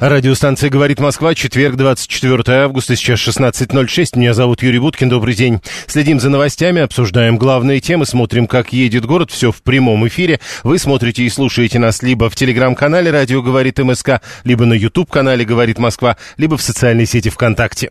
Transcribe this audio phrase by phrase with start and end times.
[0.00, 4.16] Радиостанция «Говорит Москва», четверг, 24 августа, сейчас 16.06.
[4.16, 5.60] Меня зовут Юрий Буткин, добрый день.
[5.88, 10.38] Следим за новостями, обсуждаем главные темы, смотрим, как едет город, все в прямом эфире.
[10.62, 15.78] Вы смотрите и слушаете нас либо в телеграм-канале «Радио говорит МСК», либо на YouTube-канале «Говорит
[15.78, 17.90] Москва», либо в социальной сети ВКонтакте.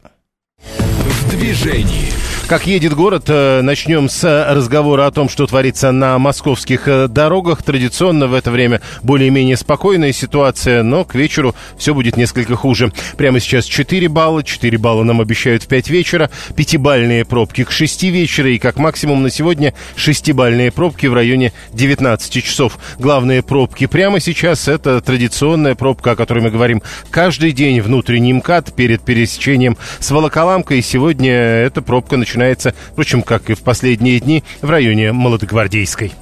[1.38, 2.08] Движении.
[2.48, 4.23] Как едет город, э, начнем с
[4.54, 7.62] разговора о том, что творится на московских э, дорогах.
[7.62, 12.94] Традиционно в это время более-менее спокойная ситуация, но к вечеру все будет несколько хуже.
[13.18, 18.04] Прямо сейчас 4 балла, 4 балла нам обещают в 5 вечера, 5-бальные пробки к 6
[18.04, 22.80] вечера и как максимум на сегодня 6-бальные пробки в районе 19 часов.
[22.98, 28.74] Главные пробки прямо сейчас это традиционная пробка, о которой мы говорим каждый день, внутренний МКАД
[28.74, 30.82] перед пересечением с Волоколамкой.
[30.82, 36.13] Сегодня эта пробка начинается впрочем, как и в последние дни, в районе Молодогвардейской.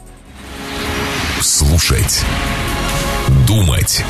[1.42, 2.24] Слушать.
[3.48, 4.04] Думать.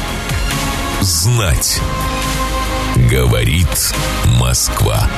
[1.01, 1.79] Знать.
[3.09, 3.93] Говорит
[4.39, 5.09] Москва.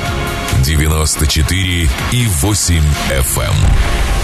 [0.65, 3.43] 94 и 8 FM.
[3.43, 3.53] Эм.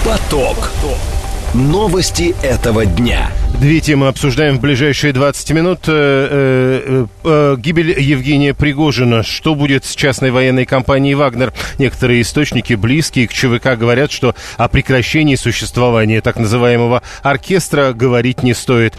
[0.03, 0.57] Поток.
[0.57, 1.22] Поток.
[1.53, 3.29] Новости этого дня.
[3.61, 5.79] Две темы обсуждаем в ближайшие 20 минут.
[5.87, 9.21] Э, э, э, гибель Евгения Пригожина.
[9.21, 11.53] Что будет с частной военной компанией «Вагнер»?
[11.77, 18.55] Некоторые источники, близкие к ЧВК, говорят, что о прекращении существования так называемого оркестра говорить не
[18.55, 18.95] стоит.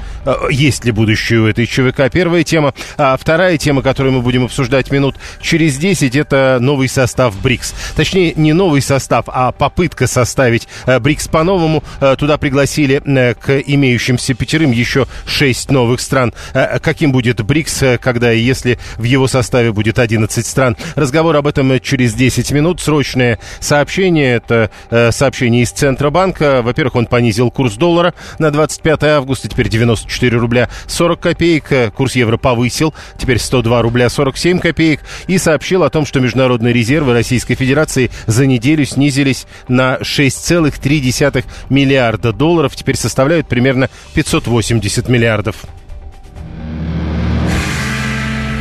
[0.51, 2.11] Есть ли будущее у этой ЧВК?
[2.11, 2.73] Первая тема.
[2.97, 7.75] А вторая тема, которую мы будем обсуждать минут через 10, это новый состав БРИКС.
[7.97, 11.83] Точнее, не новый состав, а попытка составить БРИКС по-новому.
[12.17, 16.35] Туда пригласили э, к имеющимся пятерым еще шесть новых стран.
[16.53, 20.77] Э, каким будет БРИКС, э, когда и если в его составе будет 11 стран?
[20.95, 22.83] Разговор об этом через 10 минут.
[22.83, 24.35] Срочное сообщение.
[24.35, 24.71] Это
[25.11, 26.61] сообщение из Центробанка.
[26.61, 29.49] Во-первых, он понизил курс доллара на 25 августа.
[29.49, 31.95] Теперь 94 рубля 40 копеек.
[31.95, 32.93] Курс евро повысил.
[33.19, 35.01] Теперь 102 рубля 47 копеек.
[35.29, 42.34] И сообщил о том, что международные резервы Российской Федерации за неделю снизились на 6,3 миллиарда
[42.35, 45.57] долларов теперь составляют примерно 580 миллиардов.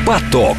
[0.06, 0.58] Поток.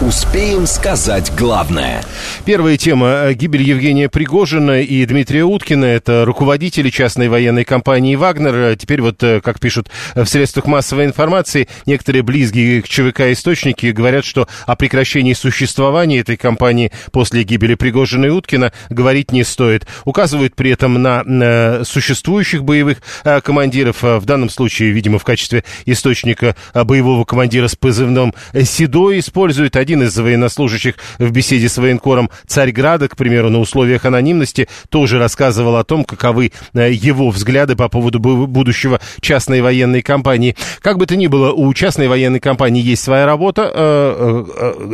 [0.00, 2.04] Успеем сказать главное.
[2.44, 3.32] Первая тема.
[3.32, 5.86] Гибель Евгения Пригожина и Дмитрия Уткина.
[5.86, 8.76] Это руководители частной военной компании «Вагнер».
[8.76, 14.24] Теперь вот, э, как пишут в средствах массовой информации, некоторые близкие к ЧВК источники говорят,
[14.24, 19.88] что о прекращении существования этой компании после гибели Пригожина и Уткина говорить не стоит.
[20.04, 24.04] Указывают при этом на, на существующих боевых а, командиров.
[24.04, 28.32] В данном случае, видимо, в качестве источника боевого командира с позывным
[28.62, 34.68] «Седой» используют один из военнослужащих в беседе с военкором Царьграда, к примеру, на условиях анонимности,
[34.88, 40.56] тоже рассказывал о том, каковы э, его взгляды по поводу будущего частной военной компании.
[40.80, 43.70] Как бы то ни было, у частной военной компании есть своя работа.
[43.74, 44.44] Э,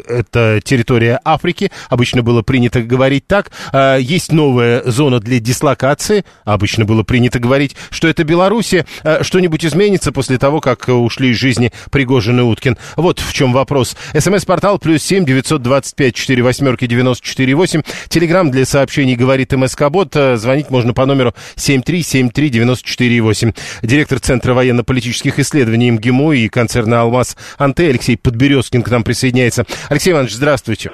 [0.09, 1.71] э, это территория Африки.
[1.89, 3.51] Обычно было принято говорить так.
[3.99, 6.25] Есть новая зона для дислокации.
[6.45, 8.87] Обычно было принято говорить, что это Белоруссия.
[9.23, 12.77] Что-нибудь изменится после того, как ушли из жизни Пригожин и Уткин?
[12.97, 13.97] Вот в чем вопрос.
[14.19, 17.81] СМС-портал плюс семь девятьсот двадцать пять четыре восьмерки девяносто четыре восемь.
[18.09, 20.15] Телеграмм для сообщений говорит МСК Бот.
[20.15, 23.53] Э, звонить можно по номеру семь три семь три девяносто четыре восемь.
[23.83, 29.65] Директор Центра военно-политических исследований МГИМО и концерна «Алмаз Анте» Алексей Подберезкин к нам присоединяется.
[29.89, 30.91] Алексей Иванович, здравствуйте.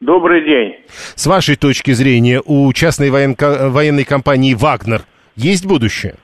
[0.00, 0.74] Добрый день.
[1.14, 3.36] С вашей точки зрения, у частной воен...
[3.38, 5.02] военной компании «Вагнер»
[5.36, 6.16] есть будущее?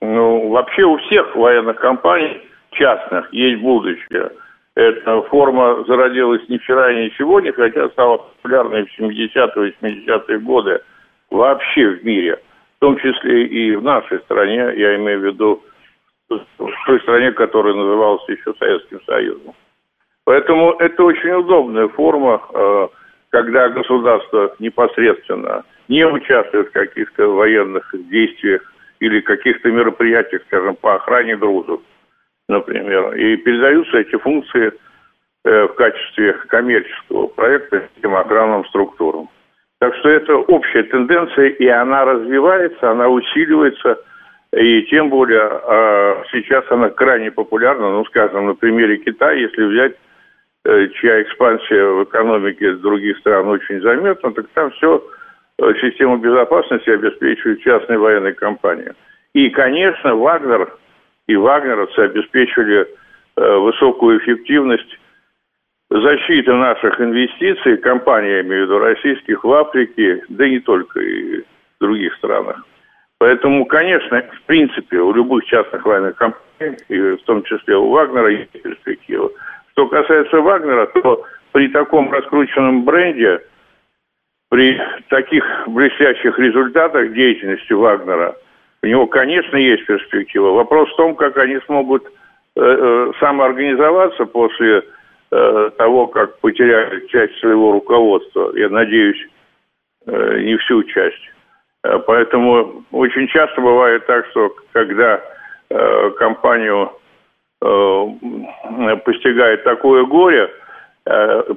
[0.00, 2.40] Ну, вообще у всех военных компаний
[2.72, 4.30] частных есть будущее.
[4.76, 10.80] Эта форма зародилась не вчера и не сегодня, хотя стала популярной в 70-е 80-е годы
[11.30, 12.40] вообще в мире,
[12.76, 15.62] в том числе и в нашей стране, я имею в виду
[16.28, 19.54] в той стране, которая называлась еще Советским Союзом.
[20.24, 22.88] Поэтому это очень удобная форма, э,
[23.30, 28.62] когда государство непосредственно не участвует в каких-то военных действиях
[28.98, 31.80] или каких-то мероприятиях, скажем, по охране грузов
[32.48, 34.72] например, и передаются эти функции
[35.44, 39.28] э, в качестве коммерческого проекта этим охранным структурам.
[39.80, 43.98] Так что это общая тенденция, и она развивается, она усиливается,
[44.56, 49.96] и тем более э, сейчас она крайне популярна, ну, скажем, на примере Китая, если взять,
[50.64, 55.04] э, чья экспансия в экономике других стран очень заметна, так там все
[55.58, 58.92] э, систему безопасности обеспечивает частные военные компании.
[59.34, 60.72] И, конечно, Вагнер
[61.26, 62.86] и вагнеровцы обеспечивали
[63.36, 64.98] высокую эффективность
[65.90, 67.76] защиты наших инвестиций,
[68.58, 71.44] в виду российских, в Африке, да и не только, и в
[71.80, 72.64] других странах.
[73.18, 78.28] Поэтому, конечно, в принципе, у любых частных военных компаний, и в том числе у Вагнера,
[78.28, 79.30] есть перспектива.
[79.72, 83.40] Что касается Вагнера, то при таком раскрученном бренде,
[84.50, 88.36] при таких блестящих результатах деятельности Вагнера,
[88.84, 90.50] у него, конечно, есть перспектива.
[90.50, 94.82] Вопрос в том, как они смогут э, э, самоорганизоваться после
[95.32, 98.52] э, того, как потеряли часть своего руководства.
[98.54, 99.26] Я надеюсь,
[100.06, 101.30] э, не всю часть.
[102.06, 105.20] Поэтому очень часто бывает так, что когда
[106.16, 106.92] компанию
[107.60, 110.50] постигает такое горе,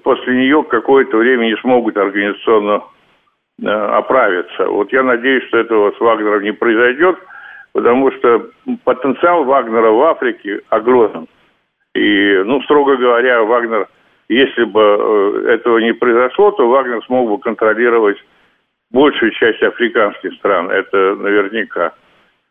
[0.04, 2.84] после нее какое-то время не смогут организационно
[3.62, 4.68] э, оправиться.
[4.68, 7.18] Вот я надеюсь, что этого с Вагнером не произойдет,
[7.74, 8.50] потому что
[8.83, 11.27] потенциал Вагнера в Африке огромен.
[11.95, 13.88] И, ну, строго говоря, Вагнер,
[14.30, 18.18] если бы э, этого не произошло, то Вагнер смог бы контролировать
[18.92, 21.94] большую часть африканских стран, это наверняка.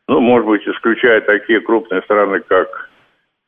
[0.08, 2.90] Ну, может быть, исключая такие крупные страны, как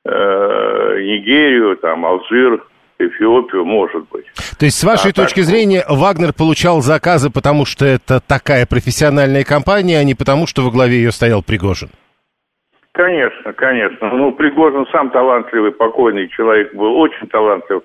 [0.05, 2.65] э, Нигерию, там, Алжир,
[2.99, 4.27] Эфиопию, может быть.
[4.59, 5.45] То есть, с вашей а точки так...
[5.45, 10.71] зрения, Вагнер получал заказы, потому что это такая профессиональная компания, а не потому, что во
[10.71, 11.91] главе ее стоял Пригожин?
[12.93, 14.11] Конечно, конечно.
[14.11, 17.83] Ну, Пригожин сам талантливый, покойный человек был, очень талантлив.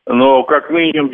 [0.06, 1.10] но как минимум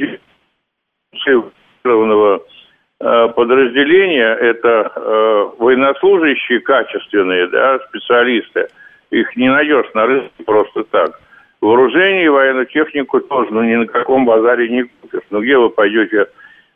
[3.00, 8.69] э, подразделения это э, военнослужащие качественные, да, специалисты.
[9.10, 11.20] Их не найдешь на рынке просто так.
[11.60, 15.26] Вооружение и военную технику тоже, ну, ни на каком базаре не купишь.
[15.30, 16.26] Ну, где вы пойдете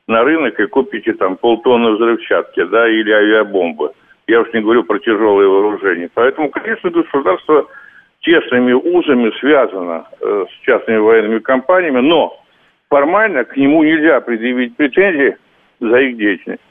[0.07, 3.93] на рынок и купите там полтонны взрывчатки, да, или авиабомбы.
[4.27, 6.11] Я уж не говорю про тяжелые вооружения.
[6.15, 7.67] Поэтому, конечно, государство
[8.27, 12.37] тесными узами связано э, с частными военными компаниями, но
[12.91, 15.37] формально к нему нельзя предъявить претензии
[15.81, 16.63] за их деятельность.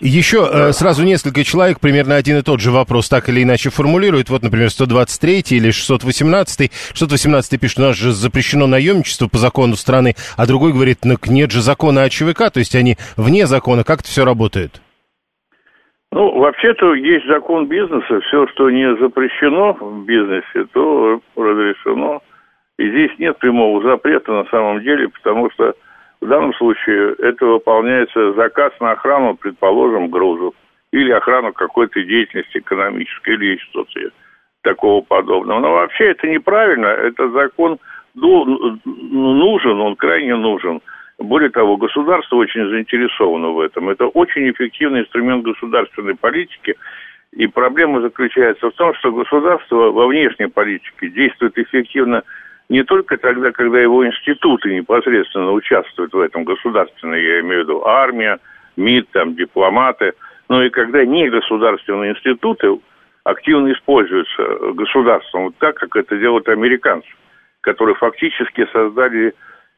[0.00, 4.28] Еще э, сразу несколько человек примерно один и тот же вопрос так или иначе формулируют.
[4.28, 6.72] Вот, например, 123 или 618.
[6.94, 11.52] 618 пишет, у нас же запрещено наемничество по закону страны, а другой говорит, ну нет
[11.52, 13.84] же закона о ЧВК, то есть они вне закона.
[13.84, 14.80] Как это все работает?
[16.10, 18.20] Ну, вообще-то есть закон бизнеса.
[18.20, 22.22] Все, что не запрещено в бизнесе, то разрешено.
[22.78, 25.74] И здесь нет прямого запрета на самом деле, потому что
[26.20, 30.54] в данном случае это выполняется заказ на охрану, предположим, грузов
[30.92, 34.00] или охрану какой-то деятельности экономической или что-то
[34.62, 35.60] такого подобного.
[35.60, 36.86] Но вообще это неправильно.
[36.86, 37.78] Это закон
[38.14, 40.80] нужен, он крайне нужен.
[41.18, 43.88] Более того, государство очень заинтересовано в этом.
[43.88, 46.76] Это очень эффективный инструмент государственной политики.
[47.32, 52.22] И проблема заключается в том, что государство во внешней политике действует эффективно
[52.68, 57.84] не только тогда, когда его институты непосредственно участвуют в этом государственной, я имею в виду
[57.84, 58.38] армия,
[58.76, 60.12] МИД, там, дипломаты,
[60.48, 62.78] но и когда негосударственные институты
[63.24, 67.08] активно используются государством, вот так, как это делают американцы,
[67.62, 69.34] которые фактически создали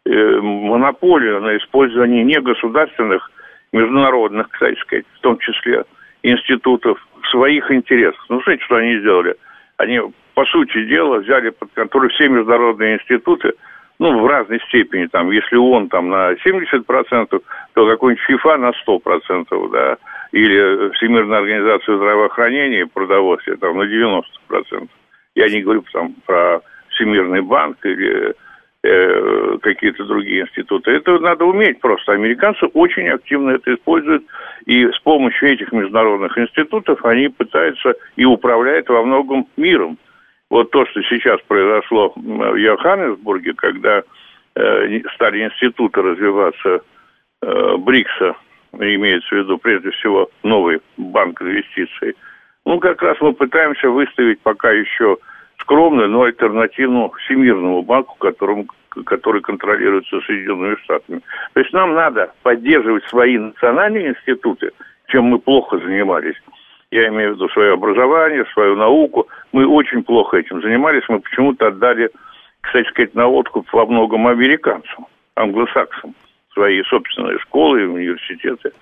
[0.06, 3.30] монополию на использование негосударственных,
[3.72, 5.84] международных, кстати сказать, в том числе
[6.22, 6.98] институтов
[7.30, 8.24] своих интересах.
[8.28, 9.36] Ну, смотрите, что они сделали.
[9.76, 10.00] Они,
[10.34, 13.52] по сути дела, взяли под контроль все международные институты,
[13.98, 17.42] ну, в разной степени, там, если он там на 70%,
[17.74, 19.98] то какой-нибудь ФИФА на 100%, да,
[20.32, 24.88] или Всемирная организация здравоохранения и продовольствия там на 90%.
[25.34, 28.34] Я не говорю там про Всемирный банк или
[28.82, 30.90] э, какие-то другие институты.
[30.92, 32.12] Это надо уметь просто.
[32.12, 34.24] Американцы очень активно это используют,
[34.66, 39.98] и с помощью этих международных институтов они пытаются и управляют во многом миром.
[40.48, 44.02] Вот то, что сейчас произошло в Йоханнесбурге, когда
[44.56, 46.80] э, стали институты развиваться
[47.42, 48.34] э, БРИКСа,
[48.72, 52.16] имеется в виду прежде всего новый банк инвестиций,
[52.64, 55.18] ну, как раз мы пытаемся выставить пока еще
[55.70, 58.66] скромную, но альтернативу Всемирному банку, которым,
[59.06, 61.20] который контролируется Соединенными Штатами.
[61.54, 64.72] То есть нам надо поддерживать свои национальные институты,
[65.06, 66.34] чем мы плохо занимались.
[66.90, 69.28] Я имею в виду свое образование, свою науку.
[69.52, 71.04] Мы очень плохо этим занимались.
[71.08, 72.10] Мы почему-то отдали,
[72.62, 76.16] кстати сказать, на откуп во многом американцам, англосаксам.
[76.52, 78.72] Свои собственные школы, университеты–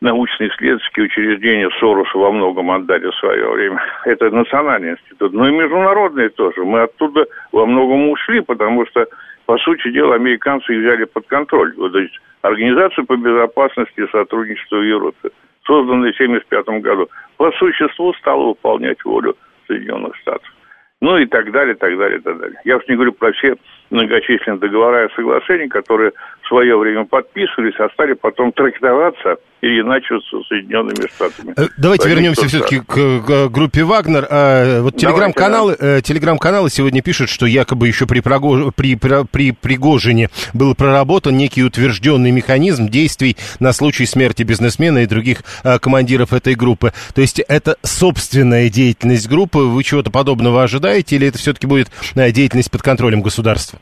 [0.00, 3.82] научно-исследовательские учреждения Сороса во многом отдали в свое время.
[4.04, 6.64] Это национальный институт, но и международные тоже.
[6.64, 9.06] Мы оттуда во многом ушли, потому что,
[9.46, 11.74] по сути дела, американцы их взяли под контроль.
[11.76, 15.30] Вот, то есть Организация по безопасности и сотрудничеству в Европе,
[15.64, 19.36] созданная в 1975 году, по существу стала выполнять волю
[19.68, 20.52] Соединенных Штатов.
[21.00, 22.60] Ну и так далее, так далее, так далее.
[22.64, 23.54] Я уж не говорю про все
[23.90, 26.12] многочисленные договора и соглашения, которые
[26.52, 29.80] свое время подписывались, а стали потом трактоваться или
[30.20, 31.54] с Соединенными Штатами.
[31.56, 34.26] Э, давайте Они вернемся все-таки к, к группе Вагнер.
[34.28, 35.98] А, вот телеграм-каналы, да.
[35.98, 38.74] Э, телеграм-каналы сегодня пишут, что якобы еще при, Прогож...
[38.74, 45.06] при, при, при Пригожине был проработан некий утвержденный механизм действий на случай смерти бизнесмена и
[45.06, 45.38] других
[45.80, 46.92] командиров этой группы.
[47.14, 49.60] То есть это собственная деятельность группы.
[49.60, 53.78] Вы чего-то подобного ожидаете или это все-таки будет деятельность под контролем государства?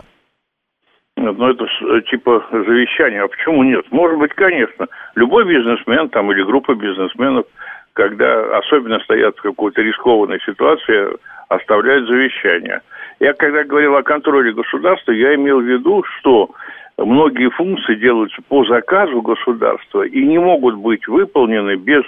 [1.20, 3.22] Нет, ну это э, типа завещание.
[3.22, 3.84] А почему нет?
[3.90, 4.86] Может быть, конечно.
[5.16, 7.44] Любой бизнесмен там или группа бизнесменов,
[7.92, 11.08] когда особенно стоят в какой-то рискованной ситуации,
[11.48, 12.80] оставляют завещание.
[13.18, 16.52] Я когда говорил о контроле государства, я имел в виду, что
[16.96, 22.02] многие функции делаются по заказу государства и не могут быть выполнены без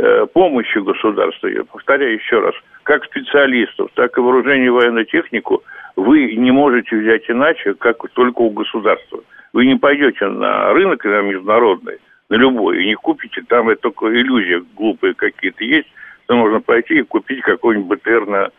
[0.00, 1.46] э, помощи государства.
[1.46, 5.62] Я повторяю еще раз, как специалистов, так и вооружение и военную технику–
[5.98, 9.20] вы не можете взять иначе, как только у государства.
[9.52, 14.06] Вы не пойдете на рынок на международный, на любой, и не купите, там это только
[14.06, 15.88] иллюзия глупые какие-то есть,
[16.24, 18.50] что можно пойти и купить какой-нибудь БТР на,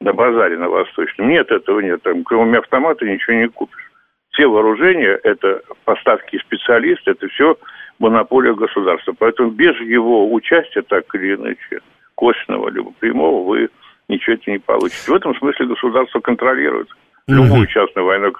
[0.00, 1.28] на базаре на Восточном.
[1.28, 2.02] Нет, этого нет.
[2.02, 3.90] Там, кроме автомата ничего не купишь.
[4.30, 7.56] Все вооружения, это поставки специалистов, это все
[8.00, 9.14] монополия государства.
[9.16, 11.82] Поэтому без его участия, так или иначе,
[12.16, 13.68] косвенного либо прямого, вы
[14.10, 15.10] ничего это не получите.
[15.10, 16.88] В этом смысле государство контролирует
[17.26, 18.32] любую частную войну.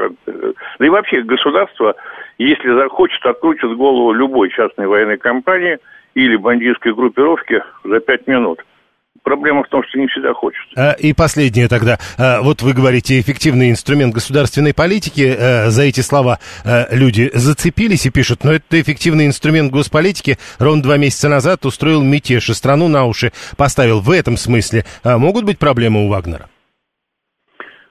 [0.79, 1.95] Да и вообще государство,
[2.39, 5.79] если захочет, открутит голову любой частной военной компании
[6.15, 8.65] или бандитской группировки за пять минут.
[9.23, 10.73] Проблема в том, что не всегда хочется.
[10.77, 11.99] А, и последнее тогда.
[12.19, 15.37] А, вот вы говорите, эффективный инструмент государственной политики.
[15.39, 16.39] А, за эти слова
[16.91, 22.49] люди зацепились и пишут, но это эффективный инструмент госполитики ровно два месяца назад устроил мятеж
[22.49, 24.01] и страну на уши поставил.
[24.01, 26.49] В этом смысле могут быть проблемы у Вагнера?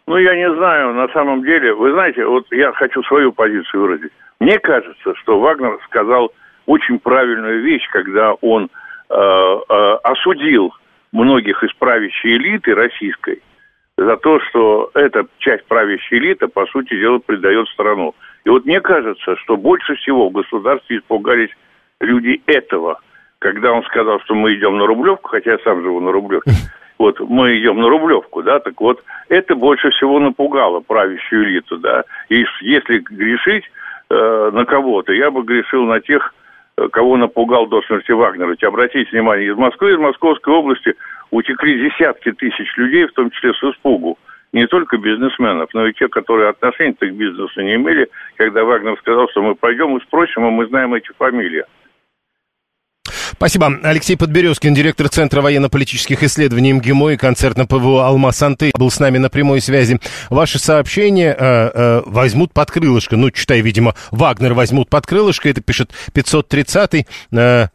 [0.08, 1.74] Ну, я не знаю, на самом деле.
[1.74, 4.12] Вы знаете, вот я хочу свою позицию выразить.
[4.40, 6.32] Мне кажется, что Вагнер сказал
[6.66, 8.70] очень правильную вещь, когда он
[9.10, 10.74] э, э, осудил
[11.12, 13.42] многих из правящей элиты российской
[13.98, 18.16] за то, что эта часть правящей элиты, по сути дела, предает страну.
[18.46, 21.50] И вот мне кажется, что больше всего в государстве испугались
[22.00, 23.02] люди этого,
[23.40, 26.52] когда он сказал, что мы идем на Рублевку, хотя я сам живу на Рублевке,
[27.00, 32.04] вот мы идем на Рублевку, да, так вот это больше всего напугало правящую элиту, да.
[32.30, 33.66] И если грешить
[34.10, 36.34] э, на кого-то, я бы грешил на тех,
[36.88, 38.52] кого напугал до смерти Вагнера.
[38.52, 40.94] Ведь обратите внимание, из Москвы, из Московской области
[41.32, 44.18] утекли десятки тысяч людей, в том числе с испугу.
[44.52, 49.30] Не только бизнесменов, но и те, которые отношения к бизнесу не имели, когда Вагнер сказал,
[49.30, 51.66] что мы пойдем и спросим, а мы знаем эти фамилии.
[53.40, 53.80] Спасибо.
[53.84, 59.30] Алексей Подберезкин, директор Центра военно-политических исследований МГИМО и концертно ПВО «Алмаз-Анты» был с нами на
[59.30, 59.98] прямой связи.
[60.30, 63.16] Ваши сообщения э, э, возьмут под крылышко.
[63.16, 65.48] Ну, читай, видимо, Вагнер возьмут под крылышко.
[65.48, 67.08] Это пишет 530-й.
[67.32, 67.68] Э,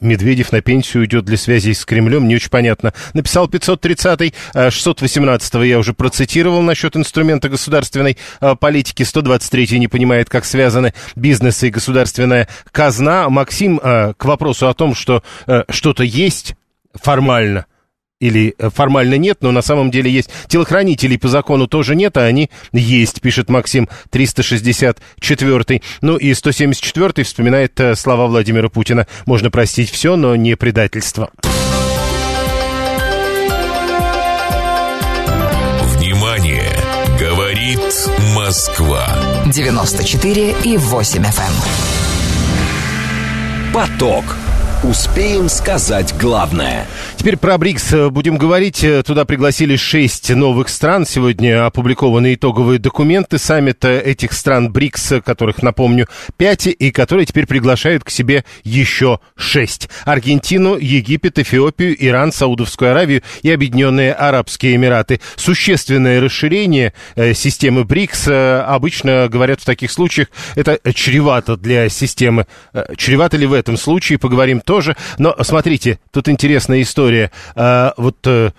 [0.00, 2.92] Медведев на пенсию уйдет для связи с Кремлем, не очень понятно.
[3.14, 10.44] Написал 530-й, 618-го я уже процитировал насчет инструмента государственной э, политики, 123-й не понимает, как
[10.44, 13.28] связаны бизнес и государственная казна.
[13.28, 16.54] Максим, э, к вопросу о том, что э, что-то есть
[16.94, 17.66] формально,
[18.22, 20.30] или э, формально нет, но на самом деле есть.
[20.46, 25.82] Телохранителей по закону тоже нет, а они есть, пишет Максим 364.
[26.00, 29.08] Ну и 174 вспоминает э, слова Владимира Путина.
[29.26, 31.30] Можно простить все, но не предательство.
[35.96, 36.70] Внимание!
[37.18, 37.80] Говорит
[38.34, 39.08] Москва
[39.46, 41.26] 94 и 8 FM.
[41.26, 41.52] эм.
[43.72, 44.24] Поток.
[44.82, 46.88] Успеем сказать главное.
[47.16, 48.82] Теперь про БРИКС э, будем говорить.
[48.82, 51.06] Э, туда пригласили шесть новых стран.
[51.06, 58.02] Сегодня опубликованы итоговые документы саммита этих стран БРИКС, которых, напомню, пять, и которые теперь приглашают
[58.02, 59.88] к себе еще шесть.
[60.04, 65.20] Аргентину, Египет, Эфиопию, Иран, Саудовскую Аравию и Объединенные Арабские Эмираты.
[65.36, 68.26] Существенное расширение э, системы БРИКС,
[68.66, 72.48] обычно говорят в таких случаях, это чревато для системы.
[72.96, 74.71] Чревато ли в этом случае, поговорим тоже.
[75.18, 77.30] Но смотрите, тут интересная история.
[77.54, 78.52] А, вот э,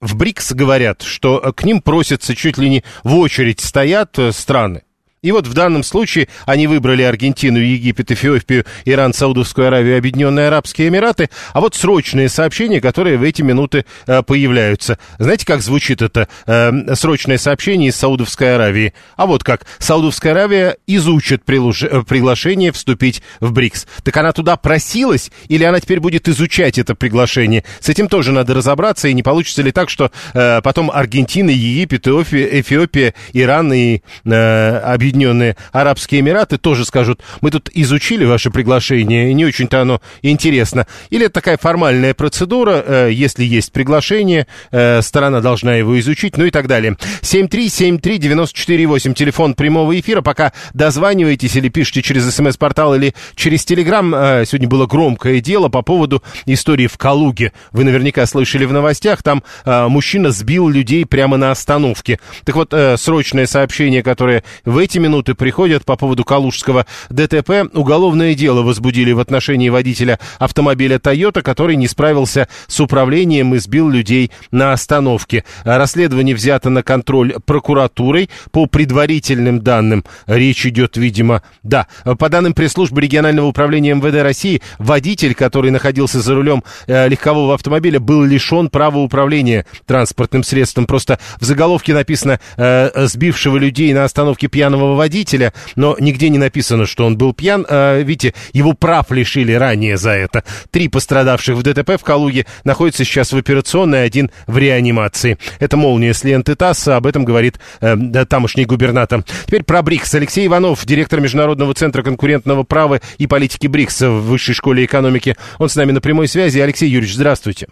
[0.00, 4.82] в БРИКС говорят, что к ним просятся чуть ли не в очередь стоят э, страны.
[5.22, 10.88] И вот в данном случае они выбрали Аргентину, Египет, Эфиопию, Иран, Саудовскую Аравию, Объединенные Арабские
[10.88, 11.28] Эмираты.
[11.52, 14.98] А вот срочные сообщения, которые в эти минуты э, появляются.
[15.18, 18.94] Знаете, как звучит это э, срочное сообщение из Саудовской Аравии?
[19.16, 19.66] А вот как.
[19.78, 21.82] Саудовская Аравия изучит прилуж...
[21.82, 23.86] Э, приглашение вступить в БРИКС.
[24.02, 27.64] Так она туда просилась или она теперь будет изучать это приглашение?
[27.80, 32.08] С этим тоже надо разобраться, и не получится ли так, что э, потом Аргентина, Египет,
[32.08, 39.34] Эфиопия, Иран и э, Объединенные Объединенные Арабские Эмираты тоже скажут, мы тут изучили ваше приглашение,
[39.34, 40.86] не очень-то оно интересно.
[41.10, 46.44] Или это такая формальная процедура, э, если есть приглашение, э, сторона должна его изучить, ну
[46.44, 46.96] и так далее.
[47.22, 54.14] 7373948, телефон прямого эфира, пока дозваниваетесь или пишите через смс-портал или через телеграм.
[54.14, 57.52] Э, сегодня было громкое дело по поводу истории в Калуге.
[57.72, 62.20] Вы наверняка слышали в новостях, там мужчина сбил людей прямо на остановке.
[62.44, 67.68] Так вот, срочное сообщение, которое в эти минуты приходят по поводу Калужского ДТП.
[67.74, 73.88] Уголовное дело возбудили в отношении водителя автомобиля Toyota, который не справился с управлением и сбил
[73.88, 75.44] людей на остановке.
[75.64, 78.30] Расследование взято на контроль прокуратурой.
[78.52, 81.86] По предварительным данным, речь идет, видимо, да,
[82.18, 88.00] по данным пресс-службы регионального управления МВД России, водитель, который находился за рулем э, легкового автомобиля,
[88.00, 90.86] был лишен права управления транспортным средством.
[90.86, 96.38] Просто в заголовке написано э, «сбившего людей на остановке пьяного пьяного водителя, но нигде не
[96.38, 97.66] написано, что он был пьян.
[97.68, 100.44] А, видите, его прав лишили ранее за это.
[100.70, 105.38] Три пострадавших в ДТП в Калуге находятся сейчас в операционной, один в реанимации.
[105.58, 109.24] Это молния с ленты ТАСС, об этом говорит э, тамошний губернатор.
[109.46, 110.14] Теперь про БРИКС.
[110.14, 115.36] Алексей Иванов, директор Международного центра конкурентного права и политики БРИКС в Высшей школе экономики.
[115.58, 116.58] Он с нами на прямой связи.
[116.58, 117.68] Алексей Юрьевич, здравствуйте.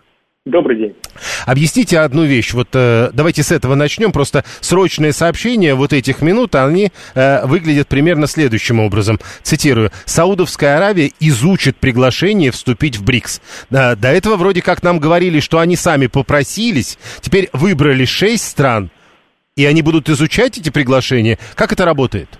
[0.48, 0.94] Добрый день.
[1.46, 2.54] Объясните одну вещь.
[2.54, 4.12] Вот э, давайте с этого начнем.
[4.12, 9.18] Просто срочные сообщения вот этих минут, они э, выглядят примерно следующим образом.
[9.42, 9.90] Цитирую.
[10.06, 13.42] Саудовская Аравия изучит приглашение вступить в БРИКС.
[13.70, 16.98] Э, до этого вроде как нам говорили, что они сами попросились.
[17.20, 18.88] Теперь выбрали шесть стран,
[19.54, 21.36] и они будут изучать эти приглашения.
[21.56, 22.38] Как это работает?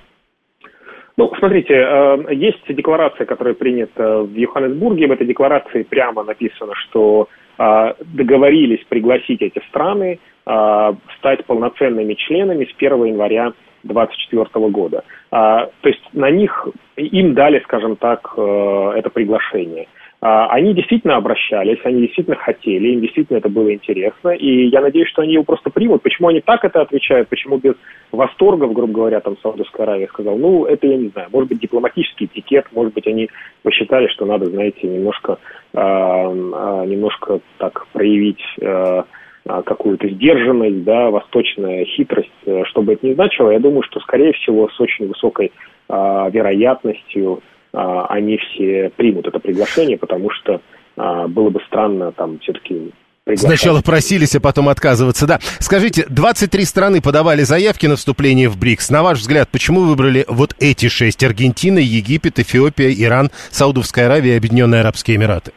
[1.18, 5.08] Ну, смотрите, э, есть декларация, которая принята в Йоханнесбурге.
[5.08, 12.74] В этой декларации прямо написано, что договорились пригласить эти страны а, стать полноценными членами с
[12.78, 15.04] 1 января 2024 года.
[15.30, 19.88] А, то есть на них, им дали, скажем так, э, это приглашение.
[20.20, 25.08] А, они действительно обращались, они действительно хотели, им действительно это было интересно, и я надеюсь,
[25.08, 26.02] что они его просто примут.
[26.02, 27.74] Почему они так это отвечают, почему без
[28.10, 32.24] восторгов, грубо говоря, там Саудовская Аравия сказал, ну, это я не знаю, может быть, дипломатический
[32.24, 33.30] этикет, может быть, они
[33.62, 35.38] посчитали, что надо, знаете, немножко,
[35.72, 39.02] э, э, немножко так проявить э,
[39.44, 42.30] какую-то сдержанность, да, восточная хитрость,
[42.64, 45.52] что бы это ни значило, я думаю, что, скорее всего, с очень высокой
[45.88, 47.40] э, вероятностью
[47.72, 50.60] они все примут это приглашение, потому что
[50.96, 52.92] а, было бы странно там все-таки
[53.36, 55.38] Сначала просились, а потом отказываться, да.
[55.58, 58.88] Скажите, 23 страны подавали заявки на вступление в БРИКС.
[58.88, 61.22] На ваш взгляд, почему выбрали вот эти шесть?
[61.22, 65.52] Аргентина, Египет, Эфиопия, Иран, Саудовская Аравия и Объединенные Арабские Эмираты.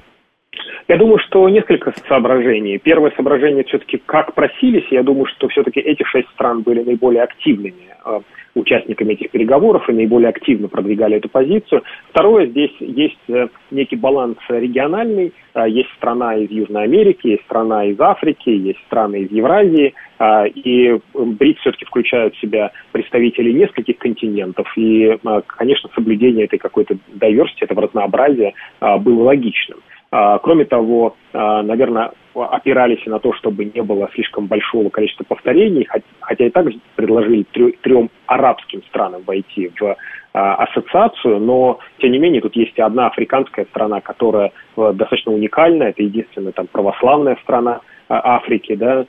[0.92, 2.78] Я думаю, что несколько соображений.
[2.78, 7.88] Первое соображение все-таки, как просились, я думаю, что все-таки эти шесть стран были наиболее активными
[8.04, 8.20] а,
[8.56, 11.84] участниками этих переговоров и наиболее активно продвигали эту позицию.
[12.10, 15.32] Второе, здесь есть э, некий баланс региональный.
[15.54, 19.94] Э, есть страна из Южной Америки, есть страна из Африки, есть страны из Евразии.
[20.20, 24.68] Э, и БРИКС все-таки включают в себя представителей нескольких континентов.
[24.76, 29.78] И, конечно, соблюдение этой какой-то diversity, этого разнообразия было логичным.
[30.12, 35.88] Кроме того, наверное, опирались на то, чтобы не было слишком большого количества повторений,
[36.20, 37.44] хотя и так предложили
[37.82, 39.96] трем арабским странам войти в
[40.34, 45.84] а, ассоциацию, но тем не менее тут есть одна африканская страна, которая э, достаточно уникальна,
[45.84, 49.06] это единственная там православная страна Африки, да,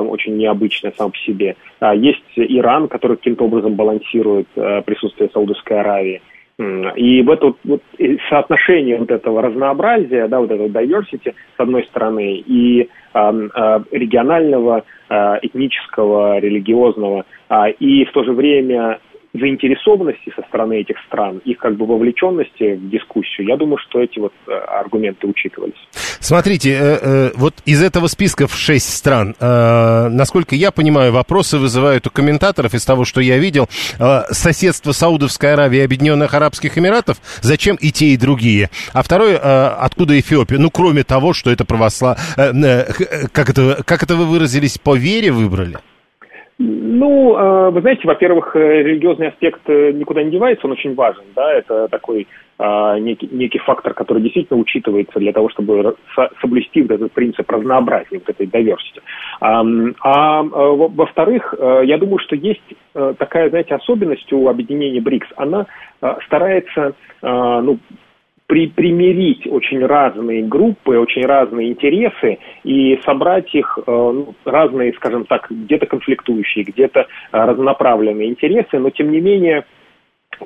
[0.00, 1.56] очень необычная сам по себе.
[1.96, 4.46] Есть Иран, который каким-то образом балансирует
[4.84, 6.22] присутствие Саудовской Аравии.
[6.58, 7.82] И в это вот,
[8.28, 13.48] соотношение вот этого разнообразия, да, вот этого diversity, с одной стороны, и э,
[13.92, 18.98] регионального, э, этнического, религиозного, э, и в то же время
[19.34, 24.18] заинтересованности со стороны этих стран, их как бы вовлеченности в дискуссию, я думаю, что эти
[24.18, 25.76] вот э, аргументы учитывались.
[26.20, 32.06] Смотрите, э, э, вот из этого списка в шесть стран, насколько я понимаю, вопросы вызывают
[32.06, 33.68] у комментаторов из того, что я видел,
[34.30, 38.70] соседство Саудовской Аравии и Объединенных Арабских Эмиратов, зачем и те, и другие?
[38.92, 39.38] А второе,
[39.76, 40.58] откуда Эфиопия?
[40.58, 42.18] Ну, кроме того, что это православ...
[42.36, 45.78] Как это, как это вы выразились, по вере выбрали?
[46.60, 51.22] Ну, э, вы знаете, во-первых, э, религиозный аспект э, никуда не девается, он очень важен,
[51.34, 52.26] да, это такой
[52.98, 55.94] некий, некий фактор, который действительно учитывается для того, чтобы
[56.40, 59.00] соблюсти вот этот принцип разнообразия, вот этой diversity.
[59.40, 59.62] А,
[60.00, 62.60] а во-вторых, я думаю, что есть
[62.92, 65.28] такая, знаете, особенность у объединения БРИКС.
[65.36, 65.66] Она
[66.26, 67.78] старается, ну,
[68.48, 75.26] при, примирить очень разные группы, очень разные интересы и собрать их, э, ну, разные, скажем
[75.26, 79.64] так, где-то конфликтующие, где-то э, разнонаправленные интересы, но тем не менее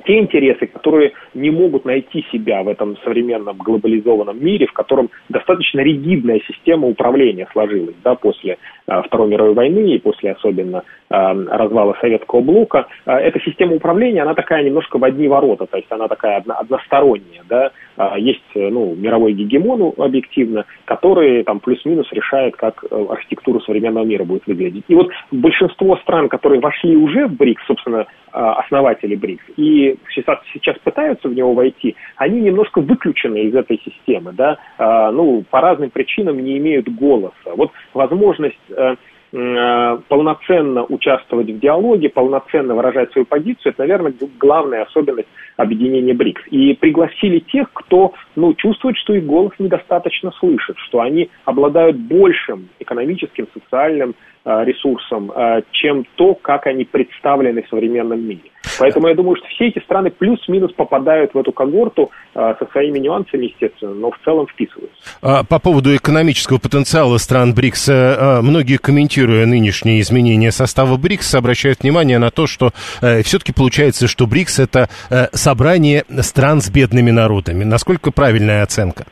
[0.05, 5.81] те интересы, которые не могут найти себя в этом современном глобализованном мире, в котором достаточно
[5.81, 11.15] ригидная система управления сложилась да, после э, Второй мировой войны и после особенно э,
[11.49, 12.87] развала Советского блока.
[13.05, 16.55] Э, эта система управления, она такая немножко в одни ворота, то есть она такая одно,
[16.57, 17.43] односторонняя.
[17.47, 17.71] Да?
[17.97, 24.23] Э, есть ну, мировой гегемон объективно, который там плюс-минус решает, как э, архитектура современного мира
[24.23, 24.85] будет выглядеть.
[24.87, 30.39] И вот большинство стран, которые вошли уже в БРИКС, собственно, э, основатели БРИКС, и сейчас,
[30.53, 35.61] сейчас пытаются в него войти, они немножко выключены из этой системы, да, э, ну, по
[35.61, 37.33] разным причинам не имеют голоса.
[37.55, 38.95] Вот возможность Э,
[39.33, 46.41] полноценно участвовать в диалоге, полноценно выражать свою позицию, это, наверное, главная особенность объединения БРИКС.
[46.51, 52.69] И пригласили тех, кто ну, чувствует, что их голос недостаточно слышит, что они обладают большим
[52.79, 54.13] экономическим, социальным
[54.45, 58.51] э, ресурсом, э, чем то, как они представлены в современном мире.
[58.79, 62.99] Поэтому я думаю, что все эти страны плюс-минус попадают в эту когорту э, со своими
[62.99, 64.97] нюансами, естественно, но в целом вписываются.
[65.21, 71.81] А, по поводу экономического потенциала стран БРИКС, э, многие комментируя нынешние изменения состава БРИКС, обращают
[71.81, 74.89] внимание на то, что все-таки получается, что БРИКС это
[75.33, 77.63] собрание стран с бедными народами.
[77.63, 79.05] Насколько правильная оценка?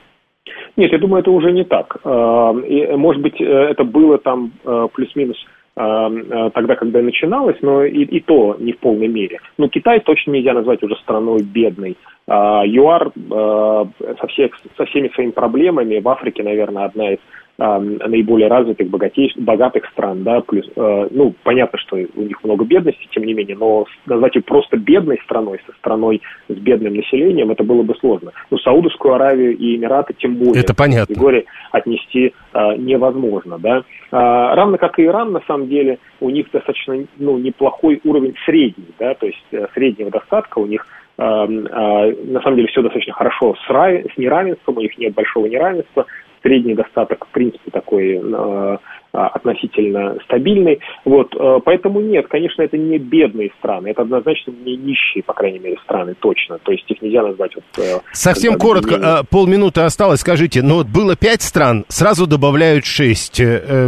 [0.82, 1.98] Нет, я думаю, это уже не так.
[2.04, 5.38] Э, может быть, э, это было там э, плюс-минус
[5.74, 9.40] тогда, когда начиналось, но и, и то не в полной мере.
[9.58, 11.96] Но Китай точно нельзя назвать уже страной бедной.
[12.28, 17.20] ЮАР со, всех, со всеми своими проблемами в Африке, наверное, одна из
[17.62, 23.08] наиболее развитых, богатейш, богатых стран, да, плюс, э, ну, понятно, что у них много бедности,
[23.12, 27.64] тем не менее, но назвать ее просто бедной страной, со страной с бедным населением, это
[27.64, 28.32] было бы сложно.
[28.50, 30.64] Ну, Саудовскую Аравию и Эмираты тем более.
[30.64, 31.14] Это понятно.
[31.14, 33.84] Категории отнести э, невозможно, да.
[34.12, 38.90] А, равно как и Иран, на самом деле, у них достаточно, ну, неплохой уровень средний,
[38.98, 43.70] да, то есть э, среднего достатка у них на самом деле все достаточно хорошо с,
[43.70, 43.94] рав...
[44.12, 46.08] с неравенством, у них нет большого неравенства,
[46.42, 48.78] средний достаток, в принципе, такой э,
[49.12, 50.80] относительно стабильный.
[51.06, 55.60] Вот, э, поэтому нет, конечно, это не бедные страны, это однозначно не нищие, по крайней
[55.60, 56.58] мере, страны, точно.
[56.64, 57.64] То есть их нельзя назвать вот...
[57.78, 59.24] Э, Совсем коротко, объединение.
[59.30, 63.42] полминуты осталось, скажите, ну вот было пять стран, сразу добавляют шесть.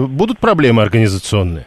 [0.09, 1.65] Будут проблемы организационные?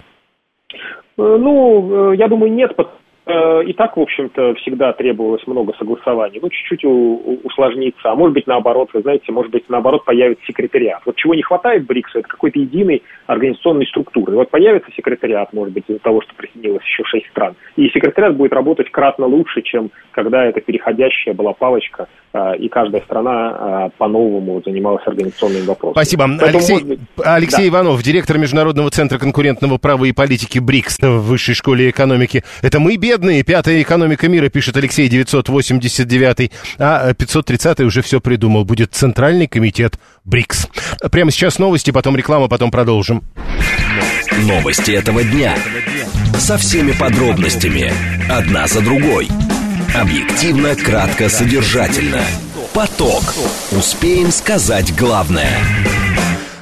[1.17, 2.85] Ну, я думаю, нет, Э,
[3.29, 6.39] и так, в общем-то, всегда требовалось много согласований.
[6.41, 8.13] Ну, чуть-чуть усложнится.
[8.13, 11.03] А может быть, наоборот, вы знаете, может быть, наоборот, появится секретариат.
[11.05, 14.33] Вот чего не хватает БРИКСу, это какой-то единой организационной структуры.
[14.33, 17.57] И вот появится секретариат, может быть, из-за того, что присоединилось еще шесть стран.
[17.75, 23.03] И секретариат будет работать кратно лучше, чем когда эта переходящая была палочка, э, и каждая
[23.03, 25.95] страна э, по-новому занималась организационным вопросом.
[25.95, 26.27] Спасибо.
[26.29, 27.01] Поэтому, Алексей, быть...
[27.25, 27.77] Алексей да.
[27.77, 32.45] Иванов, директор Международного центра конкурентного права и политики БРИКС в Высшей школе экономики.
[32.63, 33.43] Это мы без бедные.
[33.43, 36.51] Пятая экономика мира, пишет Алексей 989.
[36.79, 38.65] А 530 уже все придумал.
[38.65, 40.69] Будет Центральный комитет БРИКС.
[41.11, 43.23] Прямо сейчас новости, потом реклама, потом продолжим.
[44.43, 45.57] Новости этого дня.
[46.39, 47.91] Со всеми подробностями.
[48.29, 49.29] Одна за другой.
[49.95, 52.23] Объективно, кратко, содержательно.
[52.75, 53.35] Поток.
[53.71, 55.59] Успеем сказать главное.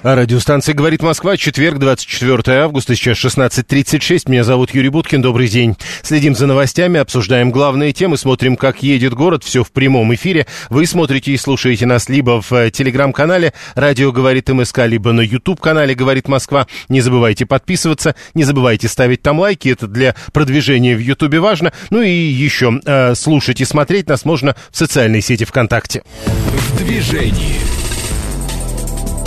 [0.05, 4.31] Радиостанция «Говорит Москва», четверг, 24 августа, сейчас 16.36.
[4.31, 5.79] Меня зовут Юрий Буткин, добрый день.
[6.03, 10.47] Следим за новостями, обсуждаем главные темы, смотрим, как едет город, все в прямом эфире.
[10.69, 15.95] Вы смотрите и слушаете нас либо в э, телеграм-канале «Радио говорит МСК», либо на YouTube-канале
[15.95, 16.67] «Говорит Москва».
[16.91, 21.73] Не забывайте подписываться, не забывайте ставить там лайки, это для продвижения в YouTube важно.
[21.89, 26.03] Ну и еще э, слушать и смотреть нас можно в социальной сети ВКонтакте.
[26.27, 27.94] В движении.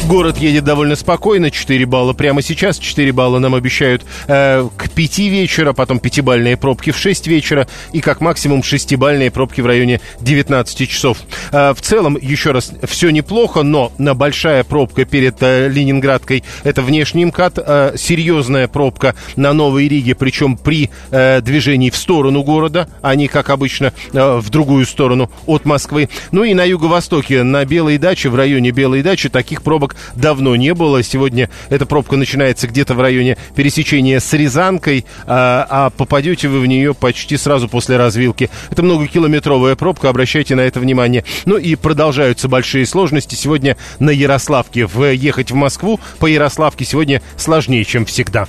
[0.05, 5.17] Город едет довольно спокойно, 4 балла прямо сейчас, 4 балла нам обещают э, к 5
[5.19, 10.89] вечера, потом 5-бальные пробки в 6 вечера и как максимум 6-бальные пробки в районе 19
[10.89, 11.17] часов.
[11.51, 16.81] Э, в целом, еще раз, все неплохо, но на большая пробка перед э, Ленинградкой это
[16.81, 22.88] внешний МКАД, э, серьезная пробка на Новой Риге, причем при э, движении в сторону города,
[23.01, 26.07] а не, как обычно, э, в другую сторону от Москвы.
[26.31, 30.73] Ну и на юго-востоке, на Белой даче, в районе Белой дачи, таких пробок давно не
[30.73, 31.04] было.
[31.04, 36.65] Сегодня эта пробка начинается где-то в районе пересечения с Рязанкой, а, а попадете вы в
[36.65, 38.50] нее почти сразу после развилки.
[38.69, 41.23] Это многокилометровая пробка, обращайте на это внимание.
[41.45, 43.36] Ну и продолжаются большие сложности.
[43.36, 48.47] Сегодня на Ярославке въехать в Москву по Ярославке сегодня сложнее, чем всегда.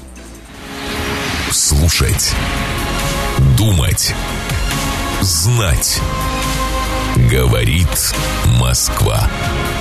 [1.50, 2.34] Слушать.
[3.56, 4.14] Думать.
[5.20, 6.00] Знать.
[7.30, 8.14] Говорит
[8.60, 9.28] Москва.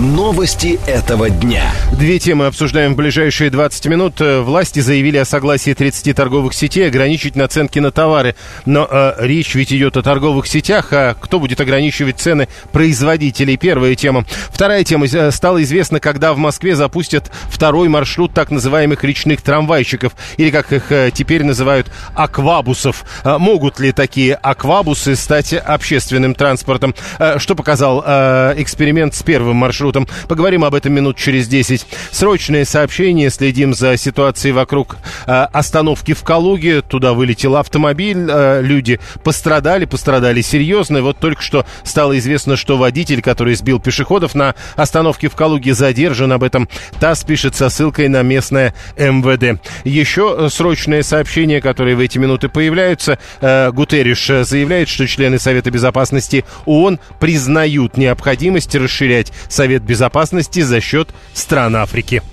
[0.00, 1.74] Новости этого дня.
[1.92, 4.18] Две темы обсуждаем в ближайшие 20 минут.
[4.22, 8.34] Э, власти заявили о согласии 30 торговых сетей ограничить наценки на товары.
[8.64, 13.58] Но э, речь ведь идет о торговых сетях, а кто будет ограничивать цены производителей?
[13.58, 14.24] Первая тема.
[14.48, 15.04] Вторая тема.
[15.04, 20.72] Э, стало известно, когда в Москве запустят второй маршрут так называемых речных трамвайщиков, или как
[20.72, 23.04] их э, теперь называют, аквабусов.
[23.22, 26.94] Могут ли такие аквабусы стать общественным транспортом?
[27.36, 29.89] Что показал э, эксперимент с первым маршрутом?
[29.90, 30.08] Маршрутам.
[30.28, 31.86] Поговорим об этом минут через 10.
[32.10, 33.30] Срочное сообщение.
[33.30, 36.82] Следим за ситуацией вокруг э, остановки в Калуге.
[36.82, 38.26] Туда вылетел автомобиль.
[38.28, 41.02] Э, люди пострадали, пострадали серьезно.
[41.02, 46.32] Вот только что стало известно, что водитель, который сбил пешеходов на остановке в Калуге, задержан.
[46.32, 46.68] Об этом
[47.00, 49.60] ТАСС пишет со ссылкой на местное МВД.
[49.84, 53.18] Еще э, срочное сообщение, которое в эти минуты появляются.
[53.40, 60.62] Э, Гутерриш э, заявляет, что члены Совета Безопасности ООН признают необходимость расширять Совет Совет Безопасности
[60.62, 62.24] за счет стран Африки.